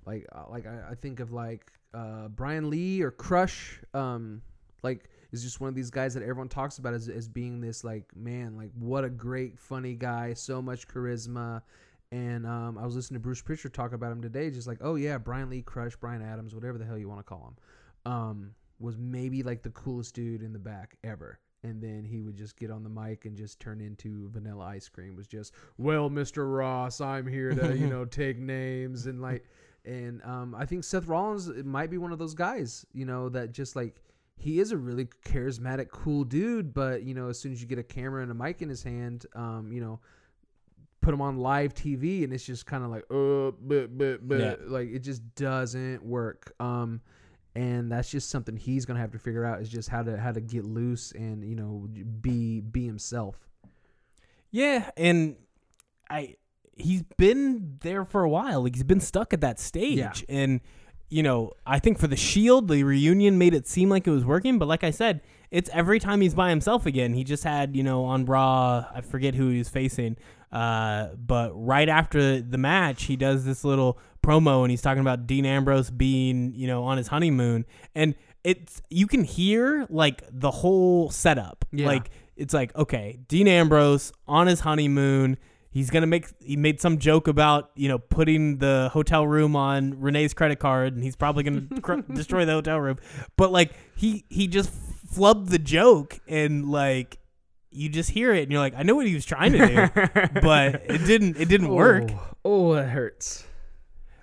[0.06, 3.80] like, uh, like I, I think of like uh, Brian Lee or Crush.
[3.92, 4.40] Um,
[4.82, 7.85] like is just one of these guys that everyone talks about as as being this
[7.85, 11.62] like man, like what a great funny guy, so much charisma.
[12.12, 14.97] And um, I was listening to Bruce Pritchard talk about him today, just like, oh
[14.97, 17.55] yeah, Brian Lee, Crush, Brian Adams, whatever the hell you want to call
[18.05, 18.51] him, um,
[18.81, 21.39] was maybe like the coolest dude in the back ever.
[21.62, 24.89] and then he would just get on the mic and just turn into vanilla ice
[24.89, 29.45] cream was just well mr ross i'm here to you know take names and like
[29.85, 33.53] and um, i think seth rollins might be one of those guys you know that
[33.53, 34.01] just like
[34.41, 37.78] he is a really charismatic cool dude but you know as soon as you get
[37.78, 40.01] a camera and a mic in his hand um, you know
[41.03, 44.38] put him on live tv and it's just kind of like uh but but but
[44.41, 44.55] Yeah.
[44.66, 47.01] like it just doesn't work um
[47.55, 50.30] and that's just something he's gonna have to figure out is just how to how
[50.32, 51.88] to get loose and you know
[52.20, 53.36] be be himself
[54.51, 55.36] Yeah, and
[56.09, 56.36] I
[56.76, 58.62] he's been there for a while.
[58.62, 59.99] Like he's been stuck at that stage.
[59.99, 60.12] Yeah.
[60.28, 60.61] And
[61.11, 64.24] you know, I think for the Shield, the reunion made it seem like it was
[64.24, 67.12] working, but like I said, it's every time he's by himself again.
[67.12, 70.16] He just had, you know, on Raw, I forget who he was facing.
[70.52, 75.26] Uh, but right after the match, he does this little promo and he's talking about
[75.26, 77.66] Dean Ambrose being, you know, on his honeymoon.
[77.94, 81.64] And it's you can hear like the whole setup.
[81.72, 81.86] Yeah.
[81.86, 85.36] Like it's like okay, Dean Ambrose on his honeymoon.
[85.72, 86.26] He's gonna make.
[86.40, 90.94] He made some joke about you know putting the hotel room on Renee's credit card,
[90.94, 92.98] and he's probably gonna cr- destroy the hotel room.
[93.36, 94.70] But like he he just
[95.14, 97.18] flubbed the joke, and like
[97.70, 100.10] you just hear it, and you're like, I know what he was trying to do,
[100.42, 101.36] but it didn't.
[101.36, 102.10] It didn't work.
[102.10, 103.44] oh, oh that hurts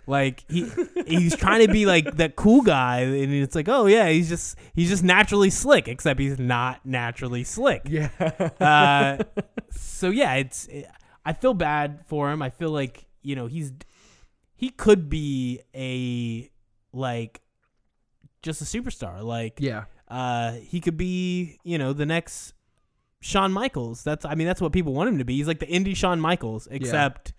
[0.06, 0.70] Like he
[1.08, 4.58] he's trying to be like that cool guy, and it's like, oh yeah, he's just
[4.74, 7.84] he's just naturally slick, except he's not naturally slick.
[7.86, 8.10] yeah
[8.60, 9.24] Uh,
[9.72, 10.68] so yeah, it's
[11.28, 12.42] I feel bad for him.
[12.42, 13.74] I feel like you know he's
[14.56, 16.50] he could be a
[16.94, 17.42] like
[18.42, 19.22] just a superstar.
[19.22, 22.54] Like yeah uh, he could be you know the next
[23.20, 24.06] Shawn Michaels.
[24.06, 25.36] That's I mean that's what people want him to be.
[25.36, 27.34] He's like the indie Shawn Michaels, except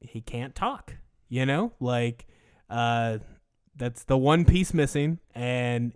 [0.00, 0.94] he can't talk.
[1.28, 2.26] You know, like
[2.68, 3.18] uh,
[3.76, 5.92] that's the one piece missing, and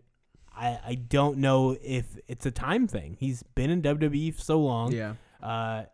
[0.55, 3.17] I I don't know if it's a time thing.
[3.19, 5.85] He's been in WWE for so long, yeah uh,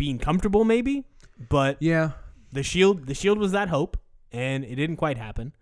[0.00, 1.04] being comfortable maybe,
[1.50, 2.12] but yeah
[2.52, 3.96] the shield the shield was that hope,
[4.32, 5.52] and it didn't quite happen.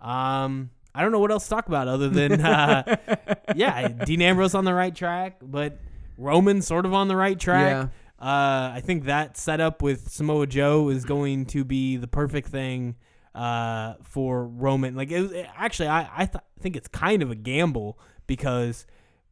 [0.00, 2.96] Um, I don't know what else to talk about other than uh,
[3.54, 5.78] yeah, Dean Ambrose on the right track, but
[6.18, 7.70] Roman sort of on the right track.
[7.70, 8.26] Yeah.
[8.26, 12.96] Uh, I think that setup with Samoa Joe is going to be the perfect thing
[13.34, 14.94] uh, for Roman.
[14.94, 18.86] Like, it was, actually, I I th- think it's kind of a gamble because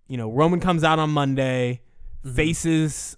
[0.09, 1.81] you know Roman comes out on Monday,
[2.23, 2.37] Mm-hmm.
[2.37, 3.17] faces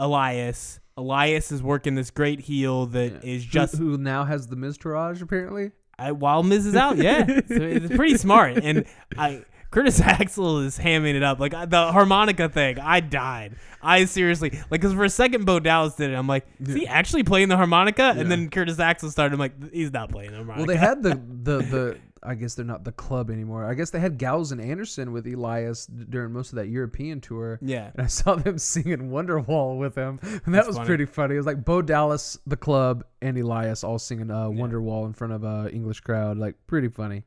[0.00, 0.80] Elias.
[0.96, 5.22] Elias is working this great heel that is just who, who now has the Miztourage
[5.22, 8.56] apparently I, while Miz is out, yeah, so it's pretty smart.
[8.62, 8.86] And
[9.16, 12.78] I Curtis Axel is hamming it up like the harmonica thing.
[12.80, 13.56] I died.
[13.82, 16.14] I seriously like because for a second Bo Dallas did it.
[16.14, 18.12] I'm like, is he actually playing the harmonica?
[18.14, 18.20] Yeah.
[18.20, 19.34] And then Curtis Axel started.
[19.34, 20.60] I'm like, he's not playing the harmonica.
[20.60, 23.90] well they had the the the I guess they're not the club anymore I guess
[23.90, 28.02] they had Gallows and Anderson with Elias during most of that European tour yeah, and
[28.02, 30.86] I saw them singing Wonderwall with him, and that That's was funny.
[30.86, 31.34] pretty funny.
[31.34, 35.32] It was like Bo Dallas, the club, and Elias all singing uh, Wonderwall in front
[35.32, 36.36] of a English crowd.
[36.38, 37.24] Like pretty funny.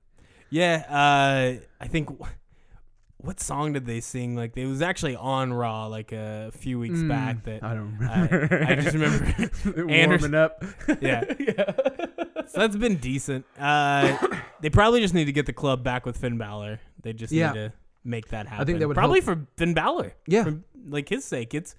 [0.50, 0.86] yeah.
[0.90, 2.10] Uh, I think.
[3.18, 4.36] What song did they sing?
[4.36, 7.44] Like it was actually on Raw like a few weeks Mm, back.
[7.46, 8.66] That I don't I, remember.
[8.68, 10.62] I just remember warming up.
[11.02, 11.24] Yeah.
[11.40, 11.72] yeah.
[12.50, 13.46] So that's been decent.
[13.60, 14.18] Uh,
[14.62, 16.80] they probably just need to get the club back with Finn Balor.
[17.02, 17.52] They just Yeah.
[17.52, 17.74] need to
[18.04, 18.62] make that happen.
[18.62, 19.40] I think that would probably help.
[19.40, 20.14] for Finn Balor.
[20.28, 20.44] Yeah.
[20.46, 21.54] for, like his sake.
[21.54, 21.76] It's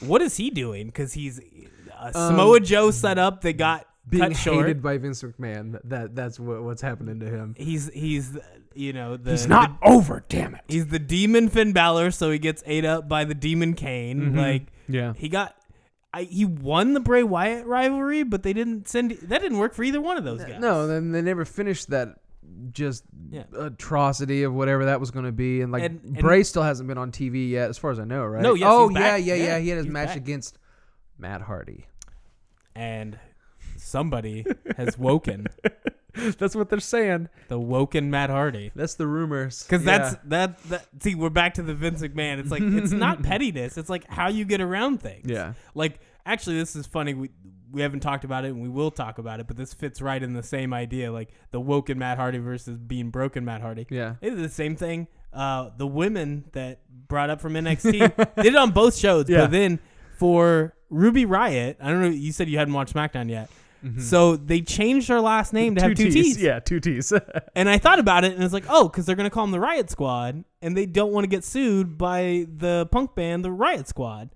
[0.00, 0.86] what is he doing?
[0.86, 1.40] Because he's
[1.92, 3.40] uh, Um, Samoa Joe set up.
[3.42, 4.66] They got Being cut short.
[4.66, 5.72] hated by Vince McMahon.
[5.72, 7.54] That, that that's what, what's happening to him.
[7.56, 8.36] He's he's
[8.74, 10.24] you know the He's not the- over.
[10.28, 10.62] Damn it.
[10.68, 14.32] he's the demon Finn Balor, so he gets ate up by the demon Kane.
[14.32, 14.36] Mhm.
[14.36, 15.12] Like Yeah.
[15.16, 15.56] he got.
[16.14, 19.82] I, he won the Bray Wyatt rivalry, but they didn't send that didn't work for
[19.82, 20.60] either one of those guys.
[20.60, 22.20] No, then they never finished that
[22.70, 23.42] just Yeah.
[23.58, 25.60] atrocity of whatever that was going to be.
[25.60, 28.04] And like And- and- Bray still hasn't been on TV yet, as far as I
[28.04, 28.42] know, right?
[28.42, 29.24] No, yes, oh he's yeah, back.
[29.24, 30.16] yeah, yeah, Yeah, He had his match back.
[30.18, 30.58] against
[31.18, 31.86] Matt Hardy.
[32.76, 33.18] and
[33.76, 34.44] somebody
[34.76, 35.46] has woken
[36.38, 37.28] That's what they're saying.
[37.48, 38.70] the woken Matt Hardy.
[38.74, 39.62] That's the rumors.
[39.62, 39.98] Because Yeah.
[39.98, 40.86] that's that, that.
[41.02, 42.38] See, we're back to the Vince McMahon.
[42.38, 43.76] It's like it's not pettiness.
[43.78, 45.28] It's like how you get around things.
[45.30, 45.54] yeah.
[45.74, 47.14] Like actually, this is funny.
[47.14, 47.30] We
[47.72, 49.48] we haven't talked about it, and we will talk about it.
[49.48, 53.10] But this fits right in the same idea, like the woken Matt Hardy versus being
[53.10, 53.86] broken Matt Hardy.
[53.90, 54.14] Yeah.
[54.22, 55.08] It's the same thing.
[55.32, 59.40] Uh, the women that brought up from NXT did it on both shows, Yeah.
[59.40, 59.80] but then
[60.16, 62.08] for Ruby Riott, I don't know.
[62.08, 63.50] You said you hadn't watched SmackDown yet,
[63.84, 64.00] Mm-hmm.
[64.00, 66.40] so they changed her last name to have two T's.
[66.40, 67.12] Yeah, two T's.
[67.54, 69.64] And I thought about it, and it's like, oh, because they're gonna call them the
[69.64, 73.86] Riott Squad, and they don't want to get sued by the punk band, the Riot
[73.86, 74.30] Squad.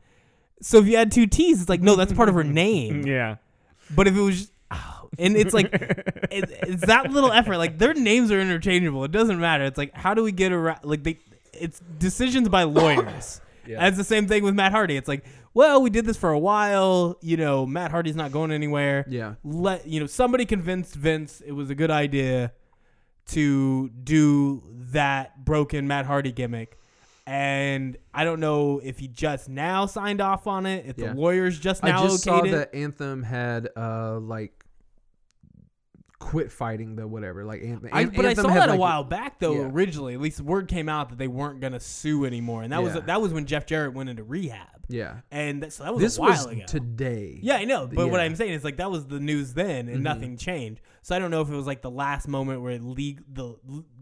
[0.61, 3.07] So if you add two T's, it's like, no, that's part of her name.
[3.07, 3.37] yeah.
[3.95, 7.57] But if it was, just, oh, and it's like, it, it's that little effort.
[7.57, 9.03] Like their names are interchangeable.
[9.05, 9.65] It doesn't matter.
[9.65, 10.81] It's like, how do we get around?
[10.85, 11.19] Like they,
[11.55, 13.41] it's decisions by lawyers.
[13.67, 13.81] Yeah.
[13.81, 14.97] That's the same thing with Matt Hardy.
[14.97, 15.27] It's like,
[15.59, 17.19] well, we did this for a while.
[17.21, 19.05] You know, Matt Hardy's not going anywhere.
[19.09, 19.35] Yeah.
[19.43, 22.53] Let you know somebody convinced Vince it was a good idea
[23.31, 26.79] to do that broken Matt Hardy gimmick.
[27.27, 31.09] And I don't know if he just now signed off on it, if Yeah.
[31.13, 32.53] the lawyers just now I just saw it.
[32.53, 34.65] that Anthem had uh like
[36.21, 37.45] quit fighting the whatever.
[37.45, 39.55] Like Anthem, I, but I saw that a while back though.
[39.55, 39.71] Yeah.
[39.73, 42.95] Originally, at least word came out that they weren't gonna sue anymore, and that was
[42.95, 45.21] that was when Jeff Jarrett went into rehab, Yeah.
[45.31, 46.63] and that, so that was This a while was ago.
[46.67, 47.39] today.
[47.43, 49.99] yeah, I know, but what I'm saying is like that was the news then, and
[49.99, 50.03] Mhm.
[50.03, 50.81] nothing changed.
[51.03, 53.55] So I don't know if it was like the last moment where league the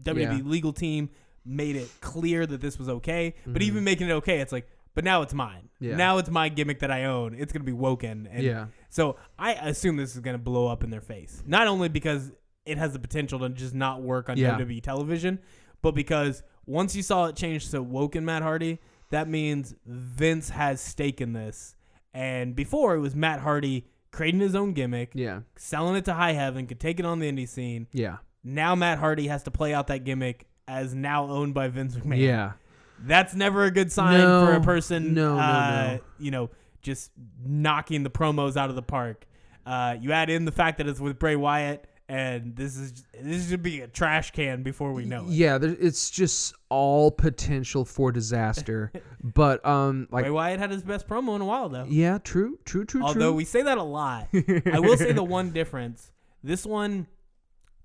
[0.03, 0.43] WWE Yeah.
[0.43, 1.09] legal team
[1.45, 3.33] made it clear that this was okay.
[3.45, 3.65] But Mhm.
[3.65, 5.69] even making it okay, it's like, but now it's mine.
[5.79, 5.95] Yeah.
[5.95, 7.35] Now it's my gimmick that I own.
[7.35, 8.27] It's gonna be woken.
[8.31, 8.65] And Yeah.
[8.89, 11.43] so I assume this is going to blow up in their face.
[11.45, 12.31] Not only because
[12.65, 14.51] it has the potential to just not work on Yeah.
[14.57, 15.39] WWE television,
[15.81, 18.79] but because once you saw it change to Woken Matt Hardy,
[19.09, 21.75] that means Vince has stake in this.
[22.13, 25.41] And before it was Matt Hardy creating his own gimmick, Yeah.
[25.55, 27.87] selling it to High Heaven, could take it on the indie scene.
[27.91, 28.17] Yeah.
[28.43, 32.19] Now Matt Hardy has to play out that gimmick as now owned by Vince McMahon.
[32.19, 32.53] Yeah.
[32.99, 35.13] That's never a good sign No, for a person.
[35.13, 35.99] no, no, uh, no.
[36.17, 36.49] You know,
[36.81, 37.11] just
[37.45, 39.25] knocking the promos out of the park.
[39.65, 43.49] Uh, you add in the fact that it's with Bray Wyatt, and this is this
[43.49, 45.31] should be a trash can before we know it.
[45.31, 48.91] Yeah, there, it's just all potential for disaster.
[49.23, 51.85] but um like Bray Wyatt had his best promo in a while though.
[51.89, 53.33] yeah, true, true, true, Although true.
[53.33, 56.11] we say that a lot, I will say the one difference.
[56.43, 57.07] This one,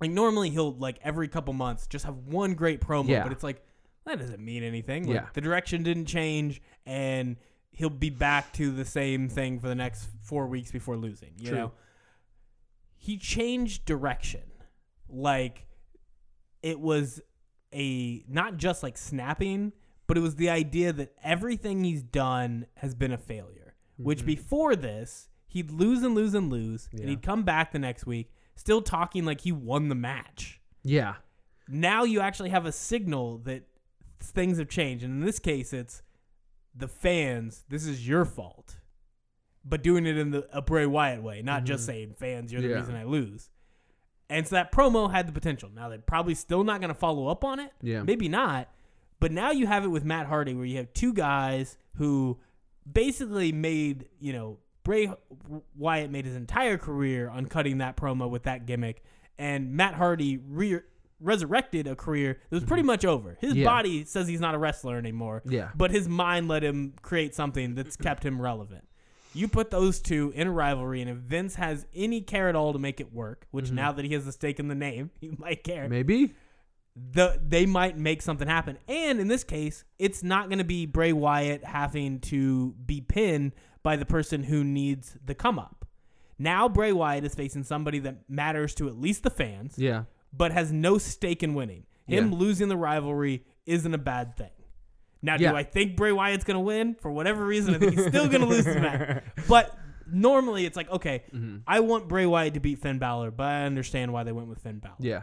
[0.00, 3.24] like normally he'll like every couple months just have one great promo, Yeah.
[3.24, 3.60] but it's like
[4.04, 5.06] that doesn't mean anything.
[5.06, 5.26] Like, Yeah.
[5.32, 7.36] the direction didn't change, and
[7.70, 11.30] he'll be back to the same thing for the next four weeks before losing.
[11.38, 11.58] You True.
[11.58, 11.72] know,
[13.02, 14.42] he changed direction,
[15.08, 15.66] like
[16.62, 17.20] it was
[17.74, 19.72] a not just like snapping,
[20.06, 23.74] but it was the idea that everything he's done has been a failure.
[23.96, 24.26] Which Mhm.
[24.26, 28.30] before this, he'd lose and lose and lose, and he'd come back the next week
[28.54, 30.60] still talking like he won the match.
[30.84, 31.16] yeah.
[31.68, 33.64] Now you actually have a signal that
[34.20, 36.02] things have changed, and in this case, it's
[36.74, 37.64] the fans.
[37.68, 38.78] This is your fault,
[39.64, 41.86] but doing it in the a Bray Wyatt way, not just Mhm.
[41.86, 42.76] saying fans, you're the Yeah.
[42.76, 43.50] reason I lose.
[44.28, 45.68] And so that promo had the potential.
[45.74, 47.72] Now they're probably still not going to follow up on it.
[47.82, 48.02] Yeah.
[48.02, 48.68] Maybe not.
[49.20, 52.38] But now you have it with Matt Hardy where you have two guys who
[52.90, 55.12] basically made, you know, Bray
[55.76, 59.04] Wyatt made his entire career on cutting that promo with that gimmick.
[59.38, 60.80] And Matt Hardy re-
[61.20, 63.36] resurrected a career that was pretty much over.
[63.40, 63.60] His Mm-hmm.
[63.60, 63.64] Yeah.
[63.66, 65.70] body says he's not a wrestler anymore, Yeah.
[65.76, 68.84] but his mind let him create something that's kept him relevant.
[69.34, 72.72] You put those two in a rivalry, and if Vince has any care at all
[72.72, 73.72] to make it work, which Mhm.
[73.74, 76.34] now that he has a stake in the name, he might care Maybe.
[76.94, 78.76] the they might make something happen.
[78.88, 83.52] And in this case, it's not going to be Bray Wyatt having to be pinned
[83.82, 85.86] by the person who needs the come up.
[86.38, 90.04] Now Bray Wyatt is facing somebody that matters to at least the fans, Yeah.
[90.32, 91.86] but has no stake in winning.
[92.06, 92.38] Him Yeah.
[92.38, 94.50] losing the rivalry isn't a bad thing.
[95.22, 95.52] Now, Yeah.
[95.52, 96.94] do I think Bray Wyatt's going to win?
[97.00, 99.22] For whatever reason, I think he's still going to lose this match.
[99.48, 99.76] But
[100.10, 103.62] normally it's like, okay, hmm I want Bray Wyatt to beat Finn Balor, but I
[103.64, 105.22] understand why they went with Finn Balor Yeah.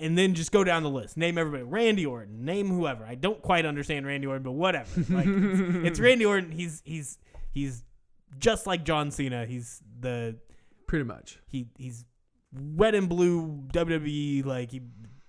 [0.00, 1.16] and then just go down the list.
[1.16, 1.62] Name everybody.
[1.64, 2.44] Randy Orton.
[2.44, 3.04] Name whoever.
[3.04, 4.88] I don't quite understand Randy Orton, but whatever.
[5.10, 6.50] Like it's, it's Randy Orton.
[6.50, 7.18] He's he's
[7.50, 7.84] he's
[8.38, 9.44] just like John Cena.
[9.46, 10.36] He's the
[10.86, 11.38] Pretty much.
[11.46, 12.04] he he's
[12.54, 14.44] red and blue WWE.
[14.44, 14.80] Like he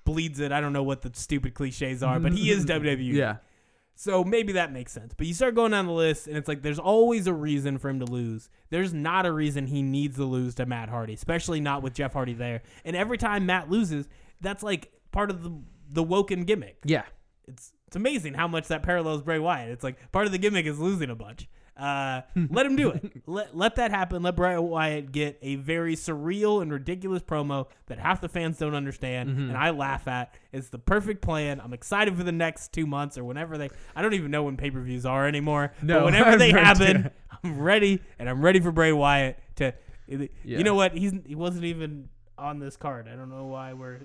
[0.06, 0.52] bleeds it.
[0.52, 3.14] I don't know what the stupid cliches are, but he is WWE.
[3.14, 3.38] Yeah.
[3.96, 5.14] So maybe that makes sense.
[5.16, 7.90] But you start going down the list, and it's like there's always a reason for
[7.90, 8.50] him to lose.
[8.70, 12.14] There's not a reason he needs to lose to Matt Hardy, especially not with Jeff
[12.14, 12.64] Hardy there.
[12.84, 14.08] And every time Matt loses,
[14.42, 15.56] that's like part of the
[15.92, 16.78] the Woken gimmick.
[16.84, 17.04] Yeah.
[17.48, 19.70] It's it's amazing how much that parallels Bray Wyatt.
[19.70, 21.48] It's like part of the gimmick is losing a bunch.
[21.76, 23.24] Uh, let him do it.
[23.26, 24.22] Let let that happen.
[24.22, 28.76] Let Bray Wyatt get a very surreal and ridiculous promo that half the fans don't
[28.76, 29.50] understand, Mhm.
[29.50, 30.36] and I laugh at.
[30.52, 31.60] It's the perfect plan.
[31.60, 33.70] I'm excited for the next two months or whenever they.
[33.96, 35.74] I don't even know when pay per views are anymore.
[35.82, 37.10] No, but whenever I've they happen.
[37.44, 39.74] I'm ready, and I'm ready for Bray Wyatt to.
[40.08, 40.28] Yeah.
[40.44, 40.96] You know what?
[40.96, 43.08] He's he wasn't even on this card.
[43.12, 44.02] I don't know why we're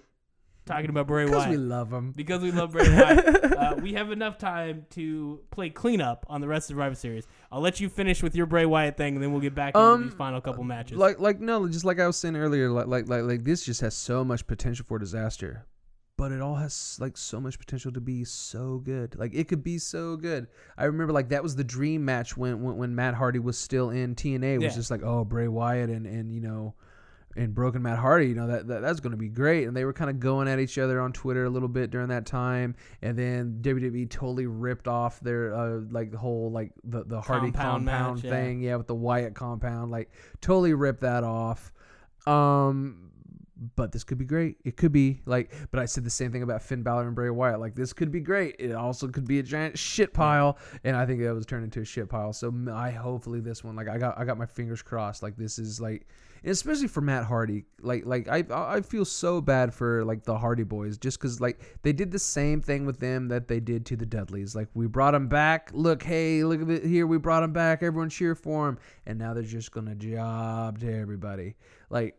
[0.65, 2.13] talking about Bray Because Wyatt Because we love him.
[2.13, 3.45] because we love Bray Wyatt.
[3.45, 7.27] uh, we have enough time to play cleanup on the rest of Survivor Series.
[7.51, 9.81] I'll let you finish with your Bray Wyatt thing, and then we'll get back into
[9.81, 10.99] Um, these final couple matches.
[10.99, 13.81] Like, like no, just like I was saying earlier, like, like, like, like this just
[13.81, 15.65] has so much potential for disaster,
[16.19, 19.19] but it all has like so much potential to be so good.
[19.19, 20.47] Like it could be so good.
[20.77, 23.89] I remember like that was the dream match when when, when Matt Hardy was still
[23.91, 24.55] in TNA.
[24.55, 24.79] It was Yeah.
[24.81, 26.75] just like oh Bray Wyatt and and you know.
[27.39, 29.69] And Broken Matt Hardy, you know that, that that's going to be great.
[29.69, 32.09] And they were kind of going at each other on Twitter a little bit during
[32.09, 37.05] that time, and then WWE totally ripped off their uh, like the whole like the
[37.05, 38.77] the Hardy Compound compound, match, thing, yeah.
[38.77, 40.11] with the Wyatt compound, like
[40.41, 41.73] totally ripped that off.
[42.27, 43.09] Um,
[43.75, 44.57] but this could be great.
[44.65, 47.31] It could be like, but I said the same thing about Finn Balor and Bray
[47.31, 47.61] Wyatt.
[47.61, 48.57] Like this could be great.
[48.59, 51.81] It also could be a giant shit pile, and I think that was turned into
[51.81, 52.33] a shit pile.
[52.33, 55.23] So I hopefully this one, like I got, I got my fingers crossed.
[55.23, 56.07] Like this is like,
[56.45, 57.65] especially for Matt Hardy.
[57.81, 61.61] Like, like I, I feel so bad for like the Hardy Boys, just because like
[61.83, 64.55] they did the same thing with them that they did to the Dudleys.
[64.55, 65.71] Like we brought them back.
[65.73, 67.07] Look, hey, look at it here.
[67.07, 67.83] We brought them back.
[67.83, 71.57] Everyone cheer for them, and now they're just gonna job to everybody.
[71.91, 72.17] Like.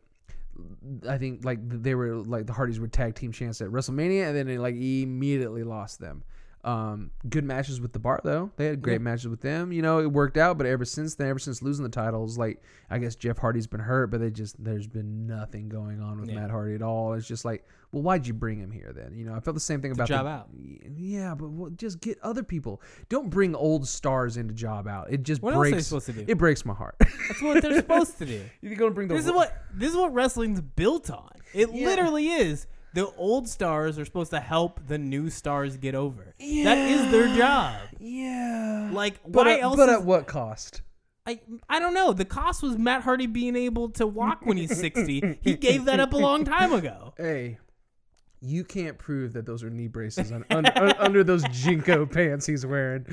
[1.07, 4.35] I think like they were like the Hardys were tag team champs at WrestleMania, and
[4.35, 6.21] then they like immediately lost them.
[6.61, 8.51] Um, good matches with the Bar though.
[8.57, 8.97] They had great Yeah.
[8.99, 9.71] matches with them.
[9.71, 10.57] You know, it worked out.
[10.57, 13.79] But ever since then, ever since losing the titles, like I guess Jeff Hardy's been
[13.79, 16.41] hurt, but they just there's been nothing going on with Yeah.
[16.41, 17.13] Matt Hardy at all.
[17.13, 19.13] It's just like, well, why'd you bring him here then?
[19.15, 20.49] You know, I felt the same thing about job the, out.
[20.97, 22.81] Yeah, but well, just get other people.
[23.07, 25.11] Don't bring old stars into job out.
[25.13, 25.87] It just What else are breaks.
[25.87, 26.25] supposed to do?
[26.27, 26.95] It breaks my heart.
[26.99, 28.43] That's what they're supposed to do.
[28.61, 31.29] You're gonna bring the This is what this is what wrestling's built on.
[31.53, 31.85] It Yeah.
[31.87, 32.67] literally is.
[32.93, 36.33] The old stars are supposed to help the new stars get over.
[36.39, 36.63] Yeah.
[36.63, 37.75] That is their job.
[37.99, 38.89] Yeah.
[38.91, 39.75] Like, But, why at, else?
[39.77, 40.81] but is- at what cost?
[41.27, 42.13] I I don't know.
[42.13, 45.37] The cost was Matt Hardy being able to walk when he's sixty.
[45.41, 47.13] he gave that up a long time ago.
[47.17, 47.59] Hey,
[48.41, 52.45] you can't prove that those are knee braces on, under, un- under those JNCO pants
[52.47, 53.05] he's wearing.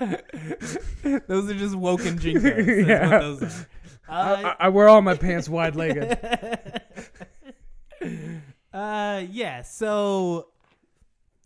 [0.00, 2.86] Those are just woken JNCOs.
[2.88, 3.10] Yeah.
[3.10, 3.66] what those are.
[4.08, 6.18] I, Uh, I, I wear all my pants wide legged.
[8.74, 9.62] Uh, yeah.
[9.62, 10.48] So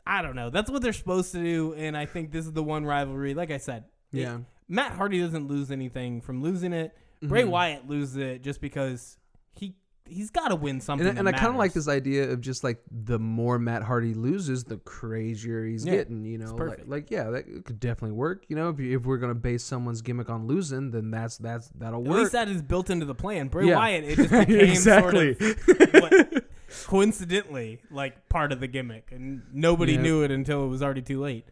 [0.07, 0.51] I don't know.
[0.51, 3.35] That's what they're supposed to do, and I think this is the one rivalry.
[3.35, 4.39] Like I said, it- Yeah.
[4.71, 6.97] Matt Hardy doesn't lose anything from losing it.
[7.23, 7.49] Bray Mhm.
[7.51, 9.17] Wyatt loses it just because
[9.55, 9.75] he
[10.07, 11.07] he's got to win something.
[11.07, 14.15] And, and I kind of like this idea of just like the more Matt Hardy
[14.15, 16.25] loses, the crazier he's Yeah, getting.
[16.25, 18.45] You know, like, like yeah, that could definitely work.
[18.49, 21.69] You know, if, you, if we're gonna base someone's gimmick on losing, then that's that's
[21.71, 22.17] that'll At work.
[22.17, 23.49] At least that is built into the plan.
[23.49, 23.77] Bray Yeah.
[23.77, 25.35] Wyatt, it just became exactly.
[25.35, 26.45] sort of what,
[26.87, 30.03] coincidentally like part of the gimmick, and nobody Yeah.
[30.03, 31.47] knew it until it was already too late.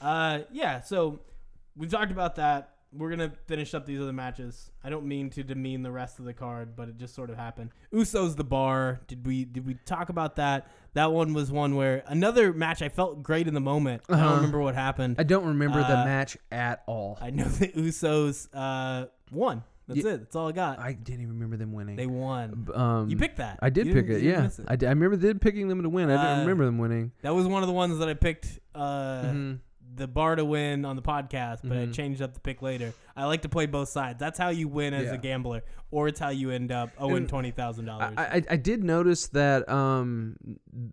[0.00, 0.80] Uh, yeah.
[0.80, 1.20] So
[1.76, 2.68] we've talked about that.
[2.94, 4.70] We're gonna finish up these other matches.
[4.84, 7.36] I don't mean to demean the rest of the card, but it just sort of
[7.36, 7.70] happened.
[7.90, 9.00] Usos the bar.
[9.06, 10.68] Did we did we talk about that?
[10.92, 12.82] That one was one where another match.
[12.82, 14.02] I felt great in the moment.
[14.10, 14.24] I Uh-huh.
[14.24, 15.16] don't remember what happened.
[15.18, 17.16] I don't remember the Uh, match at all.
[17.20, 19.62] I know the Usos uh, won.
[19.94, 20.12] That's Yeah.
[20.12, 20.18] it.
[20.18, 20.78] That's all I got.
[20.78, 21.96] I didn't even remember them winning.
[21.96, 22.68] they won.
[22.74, 23.58] um, You picked that.
[23.62, 24.22] I did You pick it.
[24.22, 24.60] Yeah, it.
[24.68, 26.10] I, did, I remember did picking them to win.
[26.10, 27.12] I Uh, didn't remember them winning.
[27.22, 29.58] That was one of the ones that I picked uh, Mhm.
[29.94, 31.92] the bar to win on the podcast, but I Mhm.
[31.94, 32.94] changed up the pick later.
[33.14, 34.18] I like to play both sides.
[34.18, 35.14] That's how you win as Yeah.
[35.14, 38.14] a gambler, or it's how you end up owing twenty thousand dollars.
[38.16, 40.36] I, I I did notice that um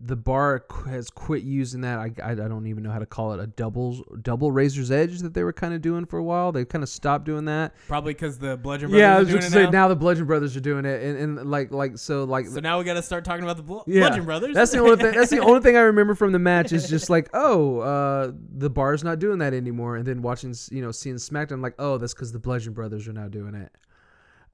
[0.01, 1.99] the bar has quit using that.
[1.99, 5.19] I, I, I don't even know how to call it a doubles double razor's edge
[5.19, 6.51] that they were kind of doing for a while.
[6.51, 7.73] They kind of stopped doing that.
[7.87, 9.69] Probably because the Bludgeon Brothers yeah, I was just say now.
[9.71, 12.77] now the Bludgeon Brothers are doing it, and, and like like so like So now
[12.77, 14.07] we got to start talking about the Bl- Yeah.
[14.07, 14.55] Bludgeon Brothers.
[14.55, 15.15] That's the only thing.
[15.15, 18.69] That's the only thing I remember from the match is just like, oh, uh, the
[18.69, 19.95] bar's not doing that anymore.
[19.95, 23.13] And then watching, you know, seeing SmackDown, like, oh, that's because the Bludgeon Brothers are
[23.13, 23.71] now doing it.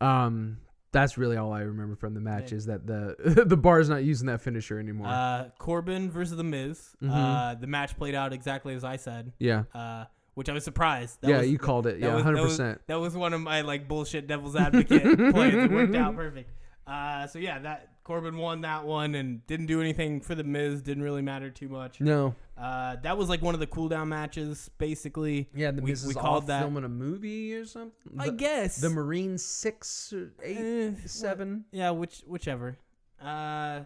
[0.01, 0.57] Um,
[0.95, 4.03] that's really all I remember from the match is that the the bar is not
[4.03, 5.07] using that finisher anymore.
[5.07, 6.95] uh, Corbin versus the Miz.
[7.03, 7.11] Mhm.
[7.11, 11.21] Uh, the match played out exactly as I said, yeah, uh, which I was surprised.
[11.21, 11.99] That yeah, was, you called it.
[11.99, 12.81] that Yeah, was- hundred was- percent.
[12.87, 15.53] That was one of my like bullshit devil's advocate plays.
[15.53, 16.51] It worked out perfect.
[16.87, 20.81] Uh, so yeah, that Corbin won that one and didn't do anything for the Miz.
[20.81, 21.99] Didn't really matter too much.
[21.99, 25.49] No, Uh, that was like one of the cool down matches, basically.
[25.53, 28.17] yeah, the We- Miz we is called that- filming a movie or something.
[28.17, 31.65] I guess the Marine six or eight, Eh, seven.
[31.71, 32.77] Yeah, which whichever.
[33.21, 33.81] Uh,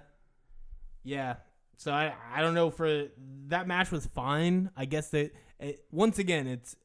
[1.03, 1.37] yeah.
[1.77, 3.07] So I I don't know for
[3.47, 4.69] that match was fine.
[4.75, 6.75] I guess that it, once again it's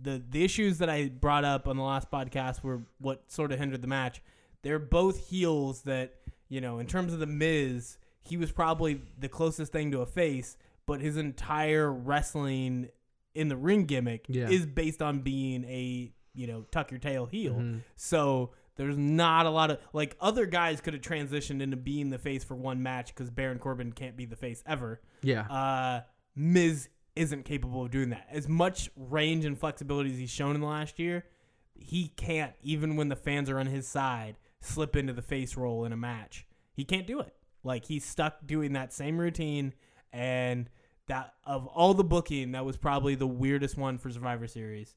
[0.00, 3.58] the the issues that I brought up on the last podcast were what sort of
[3.58, 4.22] hindered the match.
[4.62, 6.14] They're both heels that
[6.48, 10.06] you know in terms of the Miz, he was probably the closest thing to a
[10.06, 10.56] face,
[10.86, 12.88] but his entire wrestling
[13.34, 14.48] in the ring gimmick Yeah.
[14.48, 17.54] is based on being a you know tuck your tail heel.
[17.54, 17.82] Mhm.
[17.96, 22.18] So there's not a lot of like other guys could have transitioned into being the
[22.18, 25.00] face for one match because Baron Corbin can't be the face ever.
[25.22, 26.02] Yeah, Uh,
[26.34, 28.26] Miz isn't capable of doing that.
[28.30, 31.26] As much range and flexibility as he's shown in the last year,
[31.74, 35.84] he can't even when the fans are on his side slip into the face role
[35.84, 36.46] in a match.
[36.72, 37.34] He can't do it.
[37.62, 39.74] Like he's stuck doing that same routine
[40.12, 40.68] and
[41.08, 44.94] that of all the booking, that was probably the weirdest one for Survivor Series.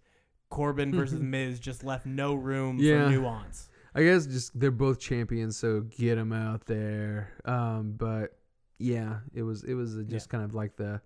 [0.49, 3.05] Corbin versus Miz just left no room Yeah.
[3.05, 3.70] for nuance.
[3.95, 7.32] I guess just they're both champions, so get them out there.
[7.45, 8.38] Um, but
[8.78, 11.01] yeah, it was it was just kind of like the.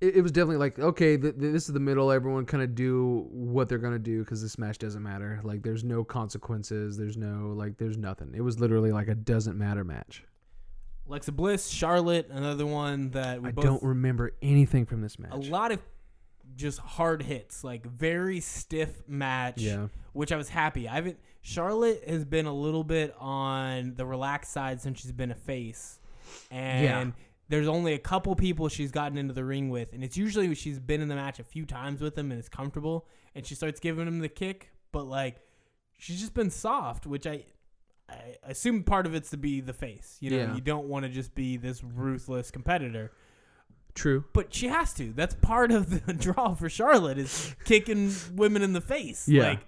[0.00, 2.12] It, it was definitely like okay, th- th- this is the middle.
[2.12, 5.40] Everyone kind of do what they're gonna do because this match doesn't matter.
[5.42, 6.98] Like there's no consequences.
[6.98, 8.32] There's no like there's nothing.
[8.34, 10.22] It was literally like a doesn't matter match.
[11.08, 15.32] Alexa Bliss, Charlotte, another one that we I both don't remember anything from this match.
[15.32, 15.78] a lot of
[16.56, 19.58] just hard hits, like very stiff match.
[19.60, 19.88] Yeah.
[20.12, 20.88] Which I was happy.
[20.88, 21.18] I haven't.
[21.42, 26.00] Charlotte has been a little bit on the relaxed side since she's been a face,
[26.50, 27.10] and Yeah.
[27.48, 30.56] there's only a couple people she's gotten into the ring with, and it's usually when
[30.56, 33.54] she's been in the match a few times with them and is comfortable, and she
[33.54, 35.36] starts giving them the kick, but like
[35.98, 37.44] she's just been soft, which I.
[38.08, 40.16] I assume part of it's to be the face.
[40.20, 40.54] You know, Yeah.
[40.54, 43.10] you don't want to just be this ruthless competitor
[43.94, 44.24] True.
[44.32, 45.12] but she has to.
[45.12, 49.26] That's part of the draw for Charlotte is kicking women in the face.
[49.28, 49.48] Yeah.
[49.48, 49.66] Like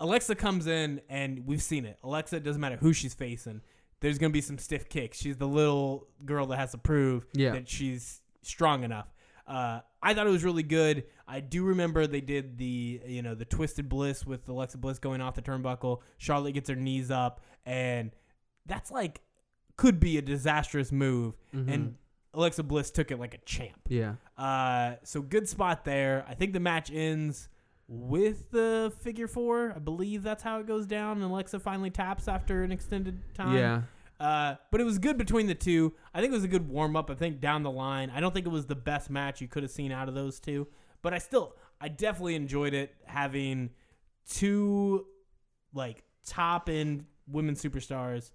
[0.00, 1.98] Alexa comes in and we've seen it.
[2.04, 3.60] Alexa it doesn't matter who she's facing.
[4.00, 5.18] There's gonna be some stiff kicks.
[5.18, 7.52] She's the little girl that has to prove Yeah.
[7.52, 9.08] that she's strong enough.
[9.46, 11.04] Uh, I thought it was really good.
[11.26, 15.20] I do remember they did the you know the twisted bliss with Alexa Bliss going
[15.20, 15.98] off the turnbuckle.
[16.18, 18.10] Charlotte gets her knees up, and
[18.66, 19.20] that's like
[19.76, 21.34] could be a disastrous move.
[21.52, 21.94] And
[22.34, 23.80] Alexa Bliss took it like a champ.
[23.88, 24.14] Yeah.
[24.36, 26.24] Uh, so good spot there.
[26.28, 27.48] I think the match ends
[27.86, 29.72] with the figure four.
[29.74, 31.16] I believe that's how it goes down.
[31.16, 33.56] And Alexa finally taps after an extended time.
[33.56, 33.82] Yeah.
[34.20, 35.94] Uh, but it was good between the two.
[36.12, 37.08] I think it was a good warm up.
[37.10, 39.62] I think down the line, I don't think it was the best match you could
[39.62, 40.66] have seen out of those two.
[41.02, 43.70] But I still, I definitely enjoyed it having
[44.28, 45.06] two
[45.72, 48.30] like top end women superstars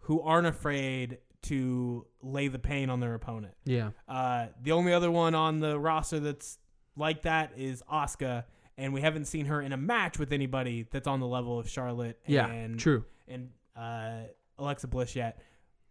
[0.00, 3.54] who aren't afraid to lay the pain on their opponent.
[3.64, 3.90] Yeah.
[4.08, 6.58] Uh, the only other one on the roster that's
[6.96, 8.44] like that is Asuka,
[8.76, 11.68] and we haven't seen her in a match with anybody that's on the level of
[11.68, 12.46] Charlotte Yeah.
[12.46, 13.04] and True.
[13.26, 14.24] and uh,
[14.58, 15.40] Alexa Bliss yet.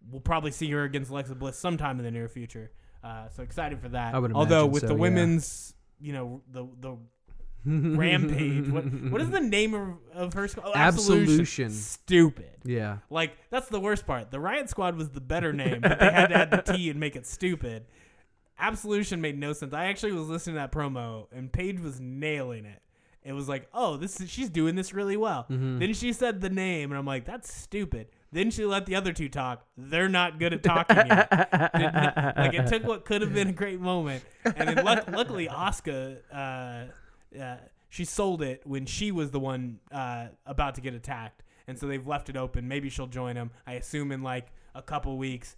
[0.10, 2.72] We'll probably see her against Alexa Bliss sometime in the near future.
[3.04, 4.16] Uh, so excited for that.
[4.16, 5.00] I would Although with so, the yeah.
[5.00, 6.98] women's, you know, the the
[7.66, 8.70] rampage.
[8.70, 10.68] what what is the name of, of her squad?
[10.68, 11.72] Oh, Absolution.
[11.72, 12.58] Stupid.
[12.64, 12.98] Yeah.
[13.10, 14.32] Like that's the worst part.
[14.32, 17.00] The Riot Squad was the better name, but they had to add the T and
[17.00, 17.86] make it stupid.
[18.60, 19.74] Absolution made no sense.
[19.74, 22.82] I actually was listening to that promo, and Paige was nailing it.
[23.24, 25.44] It was like, oh, this is, she's doing this really well.
[25.44, 25.80] Mm-hmm.
[25.80, 28.08] Then she said the name, and I'm like, that's stupid.
[28.32, 29.66] Then she let the other two talk.
[29.78, 31.28] They're not good at talking yet.
[32.38, 36.18] Like it took what could have been a great moment, and then luck, luckily Asuka
[36.34, 36.92] uh,
[37.40, 37.58] uh,
[37.90, 41.88] she sold it when she was the one uh, about to get attacked, and so
[41.88, 42.68] they've left it open.
[42.68, 43.52] Maybe she'll join them.
[43.68, 45.56] I assume in like a couple weeks.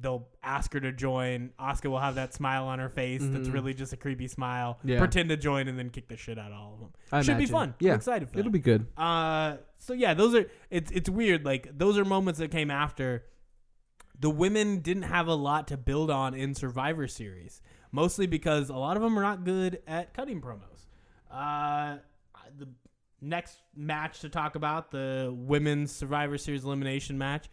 [0.00, 1.50] They'll ask her to join.
[1.58, 3.52] Asuka will have that smile on her face that's Mhm.
[3.52, 4.78] really just a creepy smile.
[4.84, 4.98] Yeah.
[5.00, 6.90] Pretend to join and then kick the shit out of all of them.
[7.10, 7.74] I Should be fun.
[7.80, 7.92] Yeah.
[7.92, 8.52] I'm excited for It'll that.
[8.52, 8.86] be good.
[8.96, 11.44] Uh, so yeah, those are it's it's weird.
[11.44, 13.24] Like those are moments that came after.
[14.20, 18.76] The women didn't have a lot to build on in Survivor Series, mostly because a
[18.76, 20.77] lot of them are not good at cutting promos.
[21.30, 21.98] Uh,
[22.58, 22.68] the
[23.20, 27.48] next match to talk about, the women's Survivor Series elimination match,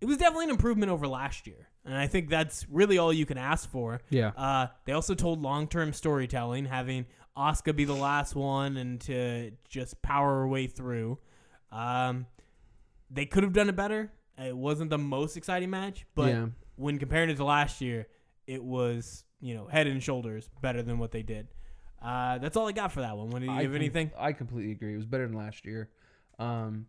[0.00, 3.24] it was definitely an improvement over last year, and I think that's really all you
[3.24, 4.00] can ask for.
[4.10, 4.28] Yeah.
[4.36, 7.06] Uh, they also told long-term storytelling, having
[7.36, 11.18] Asuka be the last one and to just power her way through.
[11.72, 12.26] Um,
[13.10, 14.12] they could have done it better.
[14.36, 16.46] It wasn't the most exciting match, but Yeah.
[16.76, 18.06] when comparing it to last year,
[18.46, 21.48] it was you know head and shoulders better than what they did.
[22.04, 23.30] Uh, that's all I got for that one.
[23.30, 24.10] What do you I have com- anything?
[24.18, 24.92] I completely agree.
[24.92, 25.88] It was better than last year.
[26.38, 26.86] Um,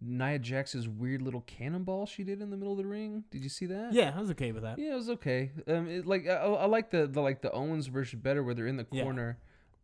[0.00, 3.24] Nia Jax's weird little cannonball she did in the middle of the ring.
[3.30, 3.92] Did you see that?
[3.92, 4.78] Yeah, I was okay with that.
[4.78, 5.50] Yeah, it was okay.
[5.66, 8.66] Um, it, like I, I like the, the like the Owens version better where they're
[8.66, 9.02] in the Yeah.
[9.04, 9.38] corner.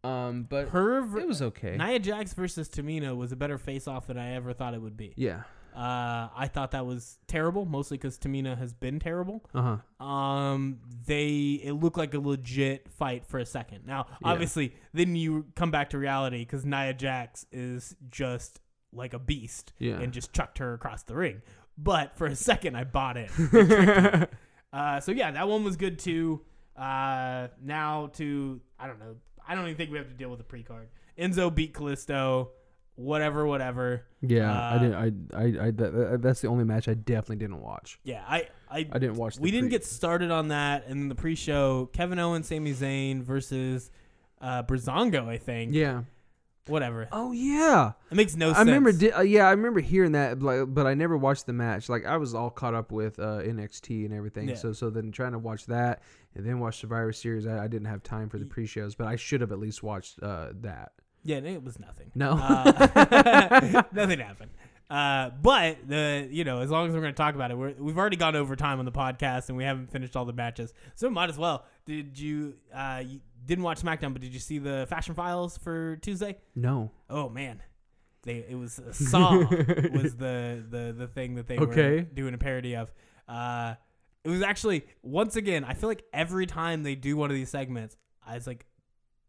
[0.04, 1.76] Um, but Her ver- it was okay.
[1.78, 5.14] Nia Jax versus Tamina was a better face-off than I ever thought it would be.
[5.16, 5.44] Yeah.
[5.74, 9.44] Uh, I thought that was terrible, mostly because Tamina has been terrible.
[9.54, 10.04] Uh huh.
[10.06, 13.84] Um, they it looked like a legit fight for a second.
[13.86, 14.16] Now, Yeah.
[14.28, 18.60] obviously, then you come back to reality because Nia Jax is just
[18.92, 19.98] like a beast Yeah.
[19.98, 21.42] and just chucked her across the ring.
[21.76, 23.30] But for a second, I bought it.
[23.52, 24.26] They
[24.72, 26.40] uh, so yeah, that one was good too.
[26.76, 29.16] Uh, now to I don't know.
[29.46, 30.88] I don't even think we have to deal with the pre-card.
[31.18, 32.48] Enzo beat Kalisto.
[32.96, 34.04] Whatever, whatever.
[34.20, 34.52] Yeah.
[34.52, 34.94] Uh, I didn't.
[35.34, 35.36] I.
[35.36, 35.66] I.
[35.66, 37.98] I that, that's the only match I definitely didn't watch.
[38.04, 39.36] Yeah, I, I, I didn't watch.
[39.36, 43.22] The we didn't get started on that and then the pre-show Kevin Owens, Sami Zayn
[43.22, 43.90] versus
[44.40, 45.74] uh Breezango, I think.
[45.74, 46.02] Yeah.
[46.66, 47.08] Whatever.
[47.12, 47.92] Oh yeah.
[48.10, 48.66] It makes no I sense.
[48.66, 48.92] remember.
[48.92, 51.88] Di- uh, yeah, I remember hearing that, like, but I never watched the match.
[51.88, 54.48] Like I was all caught up with uh, NXT and everything.
[54.48, 54.54] Yeah.
[54.54, 56.00] So so then trying to watch that
[56.34, 59.16] and then watch Survivor Series, I, I didn't have time for the pre-shows, but I
[59.16, 60.92] should have at least watched uh, that.
[61.24, 62.12] Yeah, it was nothing.
[62.14, 62.32] No.
[62.32, 64.50] Uh, nothing happened.
[64.90, 67.74] Uh, but the you know as long as we're going to talk about it, we're,
[67.78, 70.74] we've already gone over time on the podcast and we haven't finished all the matches,
[70.94, 71.64] so might as well.
[71.86, 72.54] Did you?
[72.72, 76.36] Uh, you didn't watch SmackDown, but did you see the Fashion Files for Tuesday?
[76.54, 76.90] No.
[77.08, 77.62] Oh man,
[78.24, 79.48] they it was a song
[79.94, 82.92] was the the the thing that they were doing a parody of.
[83.26, 83.74] Uh,
[84.22, 85.64] it was actually once again.
[85.64, 87.96] I feel like every time they do one of these segments,
[88.26, 88.66] I was like,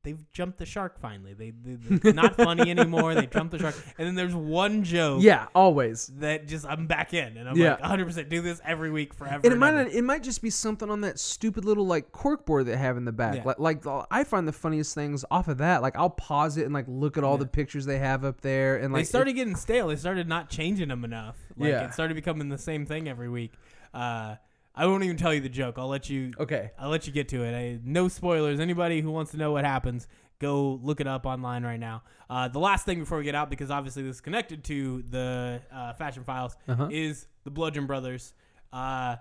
[0.05, 1.33] they've jumped the shark finally.
[1.33, 3.13] They, they they're not funny anymore.
[3.13, 5.21] They jumped the shark, and then there's one joke.
[5.21, 6.07] Yeah, always.
[6.19, 7.71] That just I'm back in, and I'm Yeah.
[7.71, 9.41] like 100 percent do this every week forever.
[9.43, 12.45] And it might not, it might just be something on that stupid little like cork
[12.45, 13.35] board they have in the back.
[13.35, 13.43] Yeah.
[13.57, 15.81] Like, like I find the funniest things off of that.
[15.81, 17.39] Like I'll pause it and like look at all Yeah.
[17.39, 19.87] the pictures they have up there and they like started getting stale.
[19.89, 21.35] They started not changing them enough.
[21.57, 21.85] Like Yeah.
[21.87, 23.51] it started becoming the same thing every week.
[23.93, 24.35] Uh,
[24.75, 25.75] I won't even tell you the joke.
[25.77, 26.33] I'll let you.
[26.39, 26.71] okay.
[26.77, 27.55] I'll let you get to it.
[27.55, 28.59] I, no spoilers.
[28.59, 30.07] Anybody who wants to know what happens,
[30.39, 32.03] go look it up online right now.
[32.29, 35.61] Uh, the last thing before we get out, because obviously this is connected to the
[35.71, 36.89] uh, Fashion Files, Uh-huh.
[36.91, 38.33] is the Bludgeon Brothers.
[38.73, 39.15] Uh,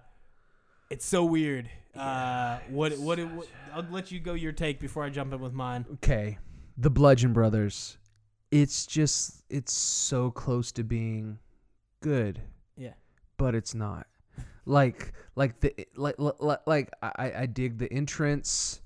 [0.90, 1.70] it's so weird.
[1.94, 5.52] Uh, what, what what I'll let you go your take before I jump in with
[5.52, 5.86] mine.
[5.94, 6.38] Okay.
[6.76, 7.96] The Bludgeon Brothers.
[8.50, 11.38] It's just it's so close to being
[12.00, 12.40] good,
[12.76, 12.94] Yeah.
[13.36, 14.06] but it's not.
[14.66, 18.80] Like like the like like, like I I dig the entrance.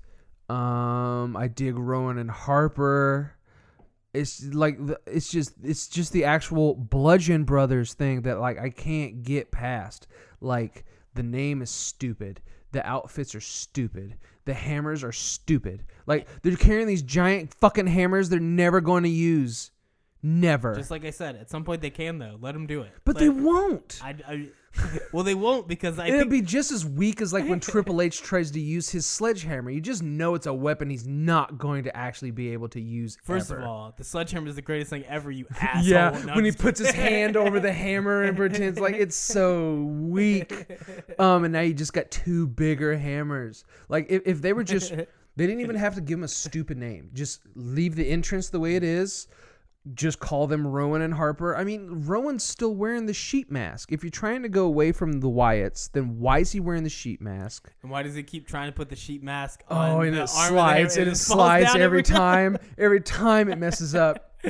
[0.49, 3.35] Um I dig Rowan and Harper.
[4.13, 9.23] It's like it's just it's just the actual Bludgeon Brothers thing that like I can't
[9.23, 10.07] get past.
[10.41, 12.41] Like the name is stupid.
[12.71, 14.15] The outfits are stupid.
[14.45, 15.85] The hammers are stupid.
[16.07, 19.71] Like they're carrying these giant fucking hammers they're never going to use.
[20.21, 20.75] Never.
[20.75, 22.37] Just like I said, at some point they can though.
[22.41, 22.91] Let them do it.
[23.05, 23.99] but Like, they won't.
[24.03, 24.47] I, I,
[25.13, 28.01] well, they won't because I It'll think be just as weak as like when Triple
[28.01, 29.71] H tries to use his sledgehammer.
[29.71, 33.17] You just know it's a weapon he's not going to actually be able to use.
[33.23, 33.61] First ever.
[33.61, 35.31] of all, the sledgehammer is the greatest thing ever.
[35.31, 35.89] You asshole.
[35.89, 39.75] yeah, No, when he puts his hand over the hammer and pretends like it's so
[39.83, 40.53] weak.
[41.17, 43.63] Um, and now you just got two bigger hammers.
[43.87, 46.77] Like if, if they were just, they didn't even have to give him a stupid
[46.77, 47.09] name.
[47.13, 49.27] Just leave the entrance the way it is.
[49.93, 51.55] Just call them Rowan and Harper.
[51.55, 53.91] I mean, Rowan's still wearing the sheet mask.
[53.91, 56.89] If you're trying to go away from the Wyatts, then why is he wearing the
[56.89, 57.71] sheet mask?
[57.81, 59.89] And why does he keep trying to put the sheet mask on?
[59.89, 62.57] Oh, and the it arm of the slides and it falls slides every time.
[62.77, 64.25] Every time it messes up.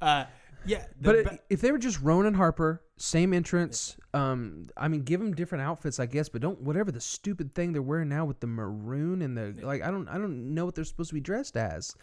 [0.00, 0.24] Uh,
[0.66, 4.88] yeah, But be- it, if they were just Rowan and Harper, same entrance, um, I
[4.88, 8.08] mean, give them different outfits, I guess, but don't whatever the stupid thing they're wearing
[8.08, 9.82] now with the maroon and the like.
[9.82, 11.94] I don't, I don't know what they're supposed to be dressed as.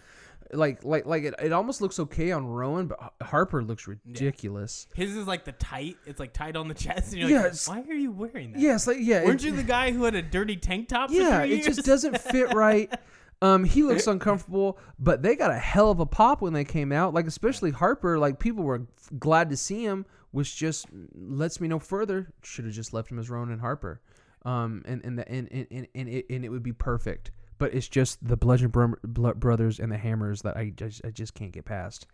[0.53, 4.87] Like, like, like it, it almost looks okay on Rowan, but Harper looks ridiculous.
[4.93, 5.97] his is like the tight.
[6.05, 7.13] It's like tight on the chest.
[7.13, 8.59] And you're Yeah, like, why are you wearing that?
[8.61, 11.09] Yeah, like yeah, Weren't it- you the guy who had a dirty tank top?
[11.09, 12.93] For yeah, it just doesn't fit right.
[13.41, 16.91] Um, he looks uncomfortable, but they got a hell of a pop when they came
[16.91, 17.13] out.
[17.13, 18.85] Like especially Harper, like people were
[19.17, 20.85] glad to see him, which just
[21.15, 24.01] lets me know further should have just left him as Rowan Harper.
[24.43, 27.31] Um, and and the, and and and, and, it, and it would be perfect.
[27.61, 28.95] But it's just the Bludgeon Bro-
[29.35, 32.07] Brothers and the Hammers that I just I just can't get past.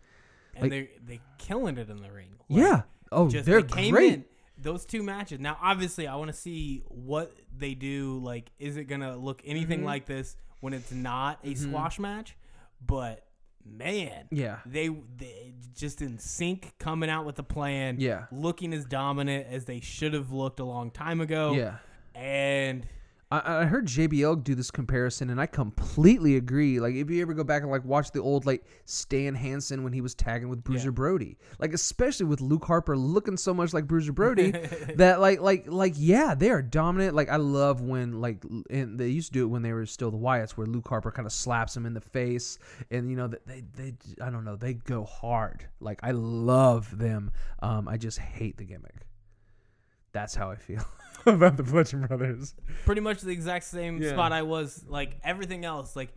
[0.55, 2.31] and like- they they killing it in the ring.
[2.49, 2.81] Like, Yeah.
[3.13, 4.13] Oh, just they're they came great.
[4.13, 4.25] in
[4.57, 5.39] those two matches.
[5.39, 8.19] Now, obviously, I want to see what they do.
[8.21, 9.85] Like, is it gonna look anything Mm-hmm.
[9.85, 12.35] like this when it's not a squash match?
[12.85, 13.25] But
[13.63, 14.57] man, Yeah.
[14.65, 17.97] they they just in sync, coming out with a plan.
[18.01, 18.25] Yeah.
[18.33, 21.53] looking as dominant as they should have looked a long time ago.
[21.53, 21.77] Yeah.
[22.15, 22.85] and
[23.29, 26.79] I, I heard JBL do this comparison, and I completely agree.
[26.79, 29.91] Like, if you ever go back and like watch the old like Stan Hansen when
[29.91, 30.93] he was tagging with Bruiser Yeah.
[30.93, 34.51] Brody, like especially with Luke Harper looking so much like Bruiser Brody,
[34.95, 37.15] that like like like yeah, they are dominant.
[37.15, 40.09] Like I love when like and they used to do it when they were still
[40.09, 42.59] the Wyatts, where Luke Harper kind of slaps him in the face,
[42.91, 45.67] and you know that they they I don't know they go hard.
[45.81, 47.31] Like I love them.
[47.61, 48.95] Um, I just hate the gimmick.
[50.13, 50.83] That's how I feel
[51.35, 52.55] about the Bludgeon Brothers.
[52.85, 54.11] pretty much the exact same Yeah.
[54.11, 54.83] spot I was.
[54.87, 56.13] Like everything else, like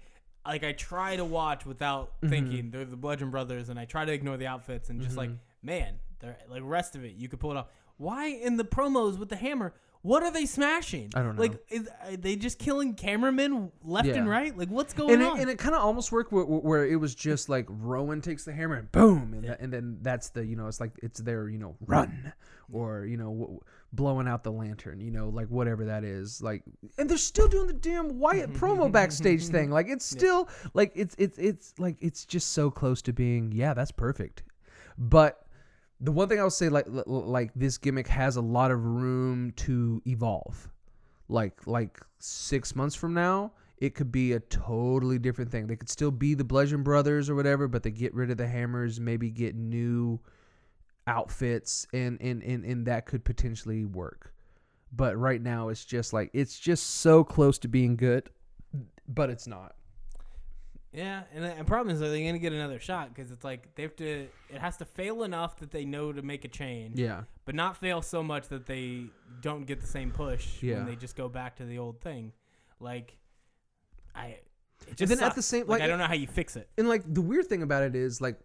[0.46, 2.28] like I try to watch without Mm-hmm.
[2.30, 5.30] thinking they're the Bludgeon Brothers, and I try to ignore the outfits and just like
[5.30, 5.66] Mm-hmm.
[5.66, 7.66] man, they're like rest of it you could pull it off.
[7.98, 9.74] Why in the promos with the hammer?
[10.02, 11.10] What are they smashing?
[11.14, 11.42] I don't know.
[11.42, 14.56] Like, is, are they just killing cameramen left and right?
[14.56, 15.36] Like, what's going and on?
[15.36, 18.44] it, and it kind of almost worked where, where it was just like Rowan takes
[18.44, 21.20] the hammer and boom, and, that, and then that's the you know it's like it's
[21.20, 22.32] their you know run
[22.72, 23.60] or you know w-
[23.92, 26.62] blowing out the lantern, you know like whatever that is like,
[26.96, 29.70] and they're still doing the damn Wyatt promo backstage thing.
[29.70, 33.74] Like it's still like it's it's it's like it's just so close to being yeah
[33.74, 34.44] that's perfect,
[34.96, 35.44] but.
[36.00, 39.52] The one thing I would say, like, like this gimmick has a lot of room
[39.56, 40.68] to evolve.
[41.28, 45.66] Like like six months from now it could be a totally different thing.
[45.66, 48.46] They could still be the bludgeon brothers or whatever but they get rid of the
[48.46, 50.20] hammers maybe get new
[51.06, 54.34] outfits and and and, and that could potentially work.
[54.92, 58.28] But right now it's just like it's just so close to being good
[59.08, 59.74] but it's not
[60.92, 63.14] Yeah, and the problem is, are they going to get another shot?
[63.14, 64.26] Because it's like they have to.
[64.48, 67.76] It has to fail enough that they know to make a change, yeah but not
[67.76, 69.04] fail so much that they
[69.40, 70.76] don't get the same push Yeah.
[70.76, 72.32] when they just go back to the old thing.
[72.80, 73.16] Like,
[74.14, 74.26] I.
[74.26, 74.46] It
[74.88, 76.68] and just then at the same like, like, I don't know how you fix it.
[76.78, 78.38] and like the weird thing about it is like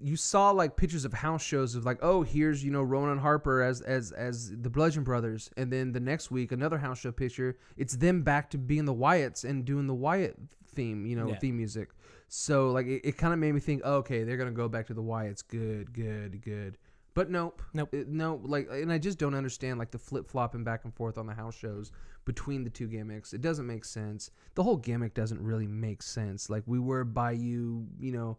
[0.00, 3.62] you saw like pictures of house shows of like oh here's you know Rowan Harper
[3.62, 7.58] as as as the Bludgeon Brothers and then the next week another house show picture
[7.76, 10.36] it's them back to being the Wyatts and doing the Wyatt
[10.78, 11.38] theme you know Yeah.
[11.38, 11.88] theme music
[12.28, 14.86] so like it, it kind of made me think oh, okay they're gonna go back
[14.88, 16.78] to the Wyatts good good good
[17.14, 17.92] but nope Nope.
[17.92, 21.18] It- no like and I just don't understand like the flip flopping back and forth
[21.18, 21.90] on the house shows
[22.24, 26.48] between the two gimmicks it doesn't make sense the whole gimmick doesn't really make sense
[26.50, 28.38] like we were Bayou you know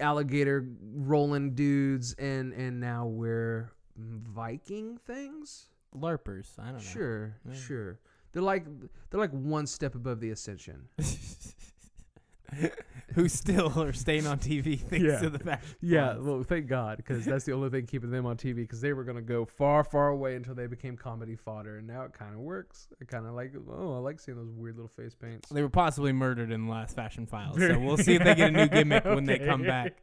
[0.00, 5.68] alligator rolling dudes and and now we're Viking things.
[5.96, 6.58] LARPers.
[6.58, 6.80] I don't know.
[6.80, 7.54] Sure, Yeah.
[7.54, 8.00] sure.
[8.34, 8.66] They're like
[9.10, 10.88] they're like one step above the ascension.
[13.14, 15.20] Who still are staying on TV thanks Yeah.
[15.20, 15.64] to the fact.
[15.80, 18.56] Yeah, well, thank God, because that's the only thing keeping them on TV.
[18.56, 22.02] Because they were gonna go far, far away until they became comedy fodder, and now
[22.02, 22.88] it kind of works.
[23.00, 25.48] I kind of like, oh, I like seeing those weird little face paints.
[25.48, 28.48] They were possibly murdered in the last Fashion Files, so we'll see if they get
[28.48, 29.68] a new gimmick when they come Okay.
[29.70, 30.02] back.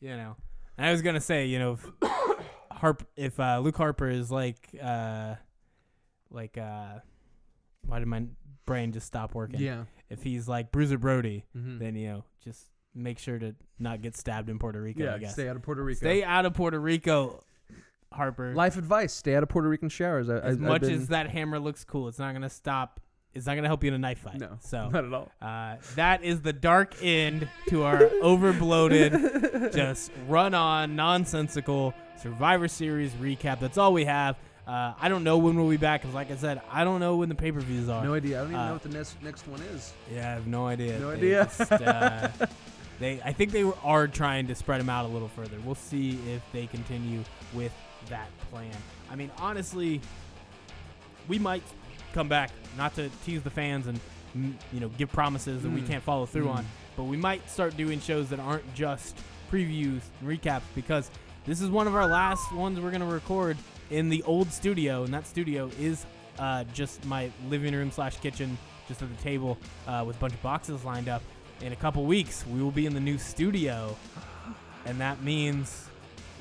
[0.00, 0.36] You know,
[0.76, 1.86] and I was gonna say, you know, if
[2.70, 5.34] Harp, if uh, Luke Harper is like, uh,
[6.30, 7.00] like, uh,
[7.88, 8.24] why did my
[8.66, 9.60] brain just stop working?
[9.60, 9.84] Yeah.
[10.10, 11.78] If he's like Bruiser Brody, Mhm.
[11.80, 15.02] then you know, just make sure to not get stabbed in Puerto Rico.
[15.04, 15.14] yeah.
[15.14, 15.32] I guess.
[15.32, 15.98] Stay out of Puerto Rico.
[15.98, 17.42] Stay out of Puerto Rico,
[18.12, 18.54] Harper.
[18.54, 20.28] Life advice: Stay out of Puerto Rican showers.
[20.30, 23.00] I, as I, much been- as that hammer looks cool, it's not gonna stop.
[23.34, 24.40] It's not gonna help you in a knife fight.
[24.40, 25.30] no, So not at all.
[25.42, 33.12] uh, that is the dark end to our overbloated, just run on, nonsensical Survivor Series
[33.12, 33.60] recap.
[33.60, 34.36] That's all we have.
[34.68, 37.16] Uh, I don't know when we'll be back because, like I said, I don't know
[37.16, 38.04] when the pay per views are.
[38.04, 38.36] No idea.
[38.36, 39.94] I don't even Uh, know what the next next one is.
[40.12, 40.98] Yeah, I have no idea.
[40.98, 41.44] No They idea.
[41.58, 42.28] just, uh,
[43.00, 45.56] they, I think they were- are trying to spread them out a little further.
[45.64, 47.24] We'll see if they continue
[47.54, 47.72] with
[48.10, 48.70] that plan.
[49.10, 50.02] I mean, honestly,
[51.28, 51.62] we might
[52.12, 53.98] come back, not to tease the fans and
[54.36, 55.86] mm, you know give promises that we Mm.
[55.88, 56.56] can't follow through Mm.
[56.56, 59.16] on, but we might start doing shows that aren't just
[59.50, 61.10] previews and recaps because
[61.46, 63.56] this is one of our last ones we're gonna record
[63.90, 66.06] in the old studio, and that studio is
[66.38, 68.56] uh, just my living room slash kitchen,
[68.86, 71.22] just at the table uh, with a bunch of boxes lined up.
[71.60, 73.96] In a couple weeks, we will be in the new studio,
[74.86, 75.88] and that means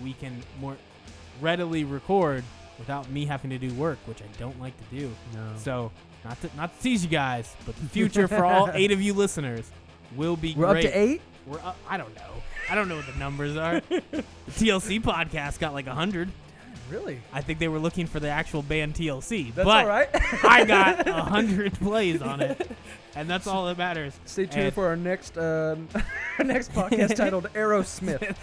[0.03, 0.77] we can more
[1.41, 2.43] readily record
[2.77, 5.11] without me having to do work, which I don't like to do.
[5.33, 5.53] No.
[5.57, 5.91] So,
[6.23, 9.13] not to not to tease you guys, but the future for all eight of you
[9.13, 9.71] listeners
[10.15, 10.85] will be We're great.
[10.85, 11.21] up to eight.
[11.47, 12.43] We're up, I don't know.
[12.69, 13.81] I don't know what the numbers are.
[13.89, 16.29] the TLC podcast got like a hundred.
[16.89, 17.19] Really?
[17.33, 20.09] I think they were looking for the actual band TLC, That's but all right.
[20.43, 22.69] I got a hundred plays on it,
[23.15, 24.17] and that's all that matters.
[24.25, 25.87] Stay tuned And- for our next um,
[26.39, 28.35] our next podcast titled Aerosmith.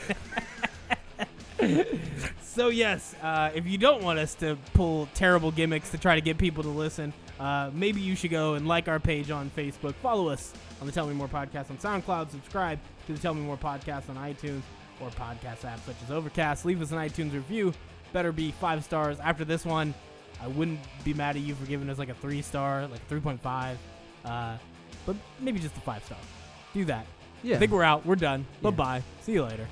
[2.43, 6.21] So yes, uh, if you don't want us to pull terrible gimmicks to try to
[6.21, 9.95] get people to listen, uh, maybe you should go and like our page on Facebook,
[9.95, 13.41] follow us on the Tell Me More podcast on SoundCloud, subscribe to the Tell Me
[13.43, 14.63] More podcast on iTunes
[15.01, 16.65] or podcast apps such as Overcast.
[16.65, 17.73] Leave us an iTunes review.
[18.15, 19.19] Better be five stars.
[19.19, 19.93] After this one,
[20.41, 23.05] I wouldn't be mad at you for giving us like a three star, like a
[23.09, 23.77] three point five,
[24.25, 24.57] uh,
[25.05, 26.19] but maybe just a five star.
[26.73, 27.07] Do that.
[27.43, 27.57] Yeah.
[27.57, 28.07] I think we're out.
[28.07, 28.47] We're done.
[28.63, 28.71] Yeah.
[28.71, 29.03] Bye bye.
[29.23, 29.67] See you later.